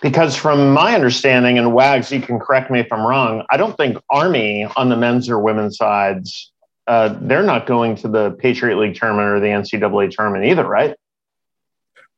[0.01, 3.43] Because from my understanding, and Wags, you can correct me if I'm wrong.
[3.49, 6.51] I don't think Army on the men's or women's sides,
[6.87, 10.95] uh, they're not going to the Patriot League tournament or the NCAA tournament either, right?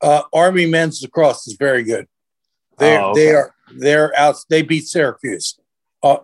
[0.02, 2.08] Uh, Army men's lacrosse is very good.
[2.78, 3.26] They oh, okay.
[3.26, 4.36] they are they're out.
[4.50, 5.58] They beat Syracuse.
[6.04, 6.18] Uh,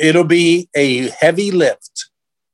[0.00, 2.10] it'll be a heavy lift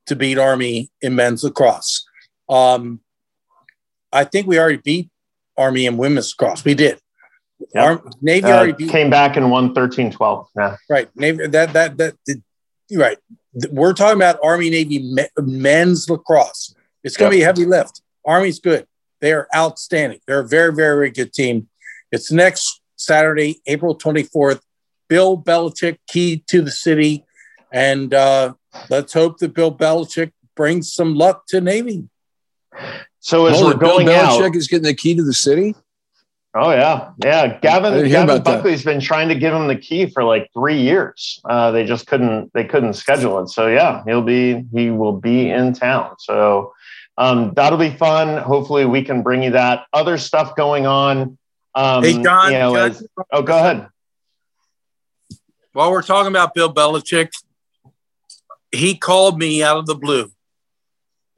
[0.07, 2.05] to beat Army in men's lacrosse.
[2.49, 3.01] Um,
[4.13, 5.11] I think we already beat
[5.57, 6.65] Army in women's lacrosse.
[6.65, 7.01] We did.
[7.75, 7.85] Yep.
[7.85, 10.49] Our, Navy uh, already beat, came back and won 13 12.
[10.57, 10.77] Yeah.
[10.89, 11.09] Right.
[11.17, 12.43] Navy, that, that, that, that,
[12.93, 13.19] right.
[13.71, 16.75] We're talking about Army Navy men's lacrosse.
[17.03, 17.41] It's going to yep.
[17.41, 18.03] be a heavy lift.
[18.25, 18.87] Army's good.
[19.21, 20.21] They are outstanding.
[20.27, 21.69] They're a very, very, very good team.
[22.13, 24.61] It's next Saturday, April 24th.
[25.09, 27.25] Bill Belichick, key to the city.
[27.73, 28.55] And uh,
[28.89, 32.09] let's hope that Bill Belichick brings some luck to Navy.
[33.19, 35.75] So as we're going Bill Belichick out, is getting the key to the city.
[36.53, 37.59] Oh yeah, yeah.
[37.61, 38.91] Gavin Gavin Buckley's that.
[38.91, 41.41] been trying to give him the key for like three years.
[41.45, 43.49] Uh, they just couldn't they couldn't schedule it.
[43.51, 46.17] So yeah, he'll be he will be in town.
[46.19, 46.75] So
[47.17, 48.37] um, that'll be fun.
[48.43, 51.39] Hopefully we can bring you that other stuff going on.
[51.77, 53.87] Um, hey John, you know, as, oh go ahead.
[55.73, 57.31] While we're talking about Bill Belichick,
[58.73, 60.33] he called me out of the blue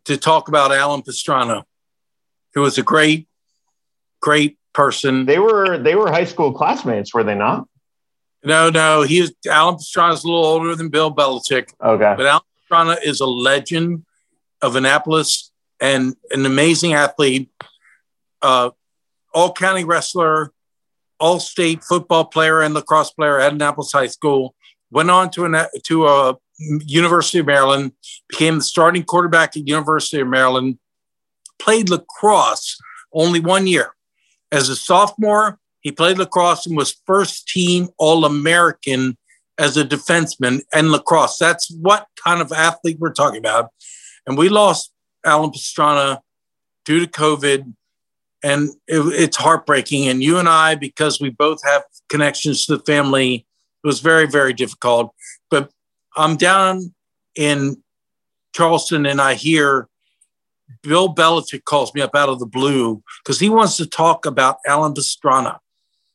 [0.06, 1.64] to talk about Alan Pastrana,
[2.54, 3.28] who was a great,
[4.22, 5.26] great person.
[5.26, 7.66] They were they were high school classmates, were they not?
[8.44, 9.02] No, no.
[9.02, 11.70] He is Alan Pastrana is a little older than Bill Belichick.
[11.82, 14.04] Okay, but Alan Pastrana is a legend
[14.60, 15.50] of Annapolis
[15.80, 17.50] and an amazing athlete,
[18.40, 18.70] uh,
[19.34, 20.52] all county wrestler,
[21.18, 24.54] all state football player and lacrosse player at Annapolis High School.
[24.90, 27.92] Went on to an to a University of Maryland,
[28.28, 30.78] became the starting quarterback at University of Maryland,
[31.58, 32.76] played lacrosse
[33.12, 33.94] only one year.
[34.52, 39.16] As a sophomore, he played lacrosse and was first team All American
[39.58, 41.38] as a defenseman and lacrosse.
[41.38, 43.70] That's what kind of athlete we're talking about.
[44.26, 44.92] And we lost
[45.24, 46.20] Alan Pastrana
[46.84, 47.72] due to COVID,
[48.42, 50.08] and it, it's heartbreaking.
[50.08, 53.46] And you and I, because we both have connections to the family,
[53.82, 55.14] it was very, very difficult.
[55.50, 55.70] But
[56.16, 56.94] I'm down
[57.34, 57.82] in
[58.54, 59.88] Charleston and I hear
[60.82, 64.58] Bill Belichick calls me up out of the blue because he wants to talk about
[64.66, 65.58] Alan Pastrana.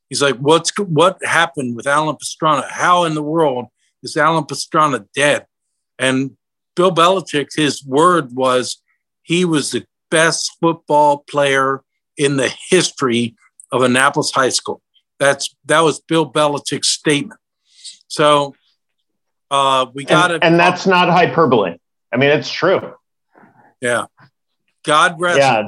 [0.10, 2.70] He's like, "What's what happened with Alan Pastrana?
[2.70, 3.68] How in the world
[4.03, 5.45] is Alan Pastrana dead?"
[5.99, 6.38] And
[6.76, 8.82] Bill Belichick, his word was,
[9.24, 11.82] he was the best football player
[12.16, 13.36] in the history
[13.72, 14.82] of Annapolis High School.
[15.20, 17.39] That's that was Bill Belichick's statement.
[18.08, 18.55] So
[19.49, 21.78] uh, we got it, and, and that's not hyperbole.
[22.14, 22.93] I mean, it's true.
[23.82, 24.05] Yeah.
[24.88, 25.38] God rest.
[25.38, 25.63] Yeah.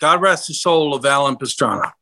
[0.00, 1.92] God rest the soul of Alan Pastrana.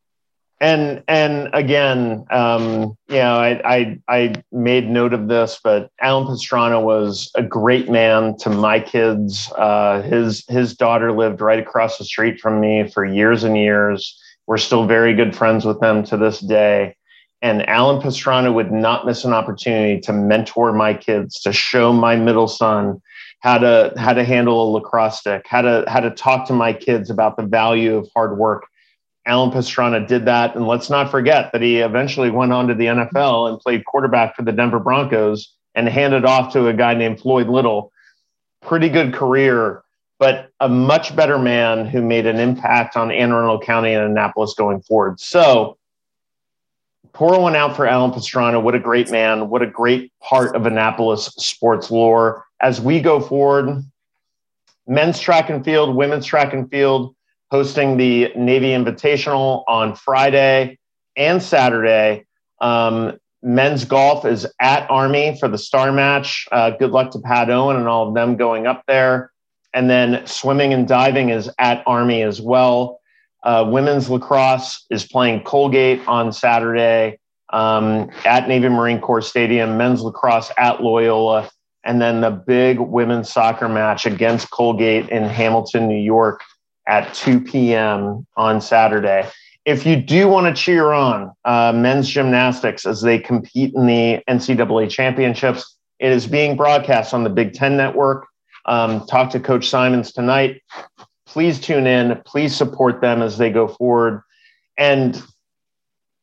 [0.58, 6.26] And and again, um, you know, I, I I made note of this, but Alan
[6.26, 9.52] Pastrana was a great man to my kids.
[9.54, 14.18] Uh, his his daughter lived right across the street from me for years and years.
[14.46, 16.96] We're still very good friends with them to this day.
[17.42, 22.16] And Alan Pastrana would not miss an opportunity to mentor my kids, to show my
[22.16, 23.02] middle son
[23.46, 26.72] how to how to handle a lacrosse stick, how to how to talk to my
[26.72, 28.66] kids about the value of hard work.
[29.24, 32.86] Alan Pastrana did that, and let's not forget that he eventually went on to the
[32.86, 37.20] NFL and played quarterback for the Denver Broncos and handed off to a guy named
[37.20, 37.92] Floyd Little.
[38.62, 39.84] Pretty good career,
[40.18, 44.54] but a much better man who made an impact on Anne Arundel County and Annapolis
[44.54, 45.20] going forward.
[45.20, 45.78] So
[47.16, 48.62] pour one out for Alan Pastrana.
[48.62, 49.48] What a great man.
[49.48, 52.44] What a great part of Annapolis sports lore.
[52.60, 53.82] As we go forward,
[54.86, 57.16] men's track and field, women's track and field,
[57.50, 60.78] hosting the Navy Invitational on Friday
[61.16, 62.26] and Saturday.
[62.60, 66.46] Um, men's golf is at Army for the star match.
[66.52, 69.32] Uh, good luck to Pat Owen and all of them going up there.
[69.72, 73.00] And then swimming and diving is at Army as well.
[73.46, 77.20] Uh, women's lacrosse is playing Colgate on Saturday
[77.52, 81.48] um, at Navy Marine Corps Stadium, men's lacrosse at Loyola,
[81.84, 86.42] and then the big women's soccer match against Colgate in Hamilton, New York
[86.88, 88.26] at 2 p.m.
[88.36, 89.30] on Saturday.
[89.64, 94.24] If you do want to cheer on uh, men's gymnastics as they compete in the
[94.28, 98.26] NCAA championships, it is being broadcast on the Big Ten Network.
[98.64, 100.62] Um, talk to Coach Simons tonight
[101.26, 102.20] please tune in.
[102.24, 104.22] Please support them as they go forward.
[104.78, 105.16] And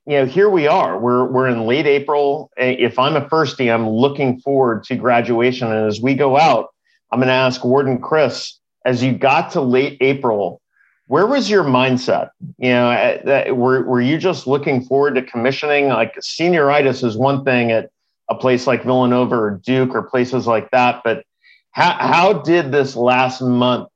[0.05, 0.99] you know, here we are.
[0.99, 2.51] We're we're in late April.
[2.57, 5.71] If I'm a firstie, I'm looking forward to graduation.
[5.71, 6.73] And as we go out,
[7.11, 10.61] I'm going to ask Warden Chris, as you got to late April,
[11.07, 12.31] where was your mindset?
[12.57, 15.87] You know, uh, that, were were you just looking forward to commissioning?
[15.87, 17.89] Like senioritis is one thing at
[18.29, 21.23] a place like Villanova or Duke or places like that, but
[21.71, 23.89] how how did this last month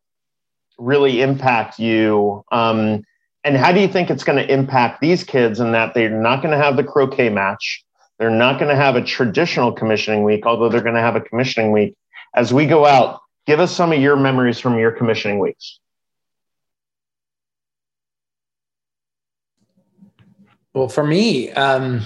[0.78, 2.44] really impact you?
[2.52, 3.04] Um,
[3.44, 6.42] and how do you think it's going to impact these kids in that they're not
[6.42, 7.84] going to have the croquet match?
[8.20, 11.22] They're not going to have a traditional commissioning week, although they're going to have a
[11.22, 11.96] commissioning week.
[12.36, 15.80] As we go out, give us some of your memories from your commissioning weeks.
[20.74, 22.02] Well, for me, um,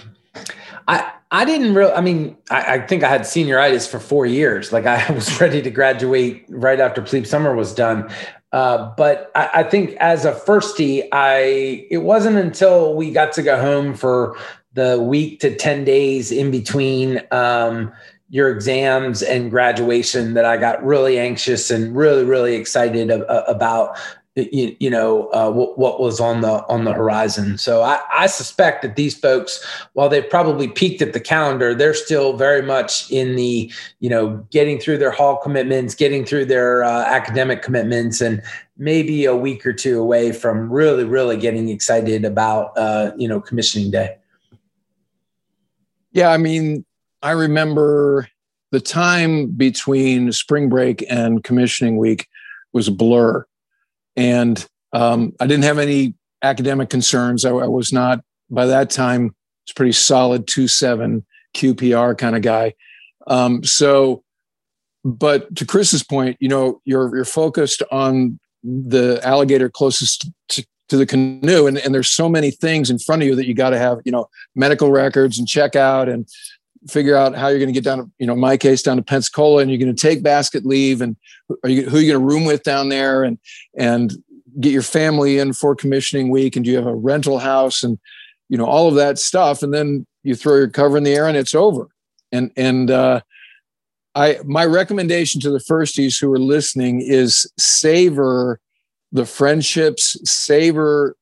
[0.87, 1.91] I I didn't really.
[1.91, 4.71] I mean, I, I, think I had senioritis for four years.
[4.71, 8.09] Like I was ready to graduate right after plebe summer was done.
[8.51, 13.43] Uh, but I, I, think as a firstie, I it wasn't until we got to
[13.43, 14.37] go home for
[14.73, 17.93] the week to ten days in between um,
[18.29, 23.97] your exams and graduation that I got really anxious and really really excited about
[24.35, 27.57] you, you know uh, what, what, was on the on the horizon.
[27.57, 29.63] So I, I, suspect that these folks,
[29.93, 34.37] while they've probably peaked at the calendar, they're still very much in the you know
[34.49, 38.41] getting through their hall commitments, getting through their uh, academic commitments, and
[38.77, 43.41] maybe a week or two away from really really getting excited about uh, you know
[43.41, 44.15] commissioning day.
[46.13, 46.85] Yeah, I mean,
[47.21, 48.29] I remember
[48.71, 52.27] the time between spring break and commissioning week
[52.71, 53.45] was a blur
[54.15, 57.45] and um, I didn't have any academic concerns.
[57.45, 59.35] I, I, was not by that time.
[59.63, 62.73] It's pretty solid two seven QPR kind of guy.
[63.27, 64.23] Um, so,
[65.03, 70.97] but to Chris's point, you know, you're you're focused on the alligator closest to, to
[70.97, 73.71] the canoe, and, and there's so many things in front of you that you got
[73.71, 76.27] to have, you know, medical records and check out and
[76.89, 79.03] figure out how you're going to get down to, you know, my case down to
[79.03, 81.15] Pensacola and you're going to take basket leave and
[81.63, 83.23] are you, who are you going to room with down there?
[83.23, 83.37] And,
[83.77, 84.13] and
[84.59, 87.97] get your family in for commissioning week and do you have a rental house and
[88.49, 91.25] you know all of that stuff and then you throw your cover in the air
[91.25, 91.87] and it's over
[92.33, 93.21] and and uh,
[94.15, 98.59] I my recommendation to the firsties who are listening is savor
[99.11, 101.15] the friendships, savor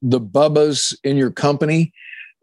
[0.00, 1.92] the bubbas in your company.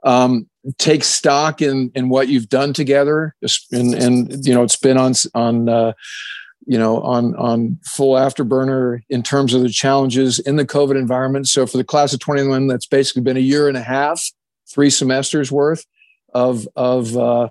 [0.04, 3.36] Um, take stock in in what you've done together,
[3.72, 5.93] and and you know it's been on on uh,
[6.66, 11.47] you know on on full afterburner in terms of the challenges in the COVID environment.
[11.47, 14.24] So for the class of 21, that's basically been a year and a half,
[14.72, 15.86] three semesters worth
[16.34, 17.50] of of uh,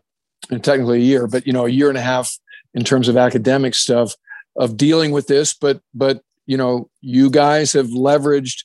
[0.51, 2.38] and technically a year, but you know, a year and a half
[2.74, 4.14] in terms of academic stuff
[4.57, 5.55] of dealing with this.
[5.55, 8.64] But but you know, you guys have leveraged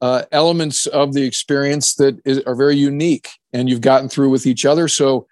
[0.00, 4.46] uh, elements of the experience that is, are very unique, and you've gotten through with
[4.46, 4.88] each other.
[4.88, 5.26] So,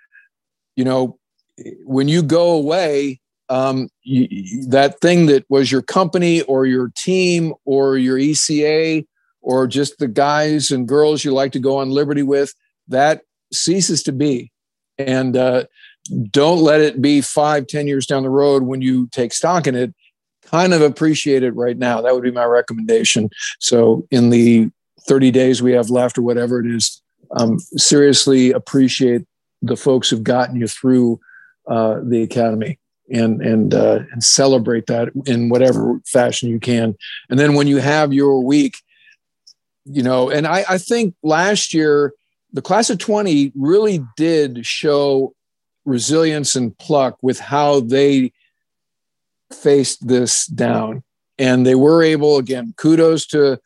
[0.77, 1.19] you know,
[1.85, 7.55] when you go away, um, you, that thing that was your company or your team
[7.65, 9.07] or your ECA
[9.41, 12.55] or just the guys and girls you like to go on liberty with,
[12.89, 14.53] that ceases to be
[14.99, 15.65] and uh,
[16.31, 19.75] don't let it be five, ten years down the road when you take stock in
[19.75, 19.95] it.
[20.51, 22.01] Kind of appreciate it right now.
[22.01, 23.31] That would be my recommendation.
[23.61, 24.71] So, in the
[25.07, 29.23] 30 days we have left, or whatever it is, um, seriously appreciate
[29.63, 31.21] the folks who've gotten you through
[31.69, 32.79] uh, the academy
[33.11, 36.95] and and uh, and celebrate that in whatever fashion you can.
[37.31, 38.77] And then when you have your week,
[39.85, 42.13] you know, and I, I think last year
[42.53, 45.35] the class of 20 really did show
[45.85, 48.33] resilience and pluck with how they
[49.53, 51.03] faced this down
[51.39, 53.59] and they were able again kudos to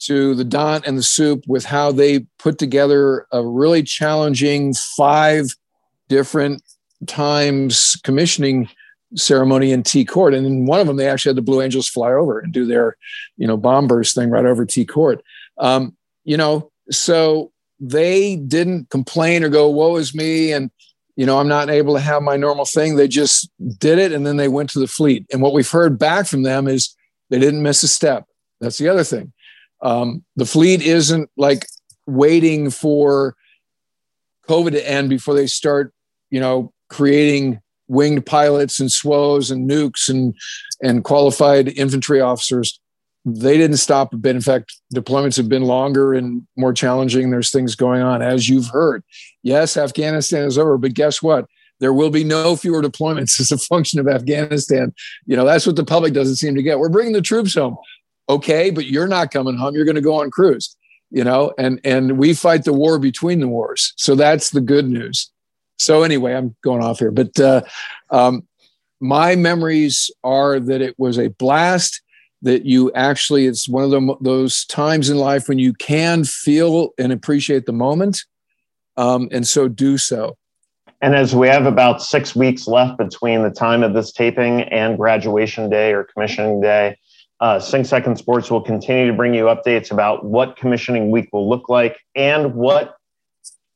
[0.00, 5.54] to the Dont and the soup with how they put together a really challenging five
[6.08, 6.62] different
[7.06, 8.68] times commissioning
[9.16, 10.34] ceremony in T court.
[10.34, 12.66] And in one of them, they actually had the Blue Angels fly over and do
[12.66, 12.96] their,
[13.36, 15.22] you know, bomb burst thing right over T court.
[15.58, 20.52] Um, you know, so they didn't complain or go, woe is me.
[20.52, 20.70] And,
[21.18, 22.94] you know, I'm not able to have my normal thing.
[22.94, 23.50] They just
[23.80, 25.26] did it and then they went to the fleet.
[25.32, 26.94] And what we've heard back from them is
[27.28, 28.26] they didn't miss a step.
[28.60, 29.32] That's the other thing.
[29.82, 31.66] Um, the fleet isn't like
[32.06, 33.34] waiting for
[34.48, 35.92] COVID to end before they start,
[36.30, 40.36] you know, creating winged pilots and SWOs and nukes and
[40.80, 42.78] and qualified infantry officers
[43.34, 44.36] they didn't stop a bit.
[44.36, 47.30] In fact, deployments have been longer and more challenging.
[47.30, 49.02] There's things going on, as you've heard.
[49.42, 51.46] Yes, Afghanistan is over, but guess what?
[51.80, 54.94] There will be no fewer deployments as a function of Afghanistan.
[55.26, 56.78] You know, that's what the public doesn't seem to get.
[56.78, 57.76] We're bringing the troops home.
[58.28, 59.74] Okay, but you're not coming home.
[59.74, 60.76] You're going to go on cruise,
[61.10, 63.94] you know, and and we fight the war between the wars.
[63.96, 65.30] So that's the good news.
[65.78, 67.62] So anyway, I'm going off here, but uh,
[68.10, 68.46] um,
[69.00, 72.02] my memories are that it was a blast
[72.42, 77.12] that you actually it's one of those times in life when you can feel and
[77.12, 78.24] appreciate the moment
[78.96, 80.36] um, and so do so.
[81.00, 84.98] And as we have about six weeks left between the time of this taping and
[84.98, 86.96] graduation day or commissioning day
[87.40, 91.48] uh, Sing Second Sports will continue to bring you updates about what commissioning week will
[91.48, 92.96] look like and what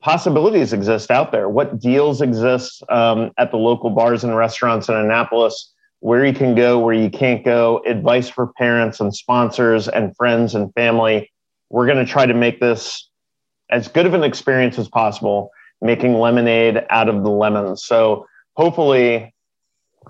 [0.01, 4.97] possibilities exist out there, what deals exist um, at the local bars and restaurants in
[4.97, 5.72] Annapolis
[6.03, 10.53] where you can go, where you can't go, advice for parents and sponsors and friends
[10.57, 11.31] and family.
[11.71, 13.09] We're going to try to make this
[13.71, 17.85] as good of an experience as possible, making lemonade out of the lemons.
[17.85, 18.27] So
[18.57, 19.33] hopefully,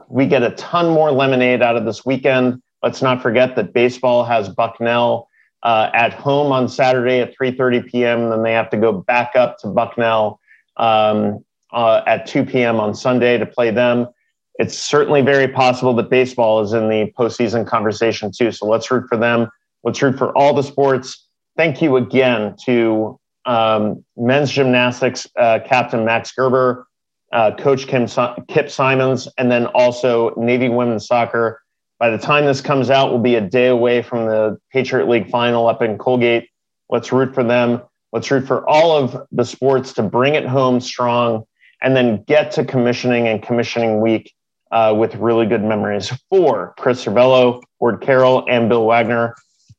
[0.09, 2.63] we get a ton more lemonade out of this weekend.
[2.83, 5.29] Let's not forget that baseball has Bucknell
[5.63, 8.31] uh, at home on Saturday at 3:30 p.m.
[8.31, 10.41] Then they have to go back up to Bucknell
[10.79, 12.81] um, uh, at 2 p.m.
[12.81, 14.09] on Sunday to play them
[14.57, 18.53] it's certainly very possible that baseball is in the postseason conversation too.
[18.53, 19.49] So let's root for them.
[19.83, 21.27] Let's root for all the sports.
[21.57, 26.87] Thank you again to um, men's gymnastics uh, captain Max Gerber,
[27.33, 28.07] uh, coach Kim,
[28.49, 31.61] Kip Simons, and then also Navy women's soccer.
[31.99, 35.31] By the time this comes out, we'll be a day away from the Patriot League
[35.31, 36.49] final up in Colgate.
[36.89, 37.81] Let's root for them.
[38.13, 41.45] Let's root for all of the sports to bring it home strong
[41.81, 44.33] and then get to commissioning and commissioning week
[44.73, 49.37] uh, with really good memories for Chris Servello, Ward Carroll, and Bill Wagner.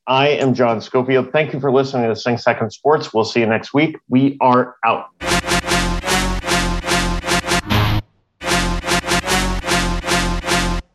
[0.07, 1.31] I am John Schofield.
[1.31, 3.13] Thank you for listening to Sing Second Sports.
[3.13, 3.97] We'll see you next week.
[4.07, 5.07] We are out.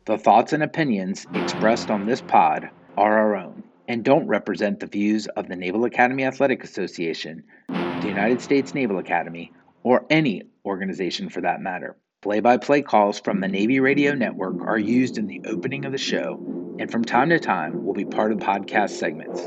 [0.05, 4.87] The thoughts and opinions expressed on this pod are our own and don't represent the
[4.87, 9.51] views of the Naval Academy Athletic Association, the United States Naval Academy,
[9.83, 11.95] or any organization for that matter.
[12.21, 15.93] Play by play calls from the Navy Radio Network are used in the opening of
[15.93, 16.41] the show
[16.77, 19.39] and from time to time will be part of podcast segments.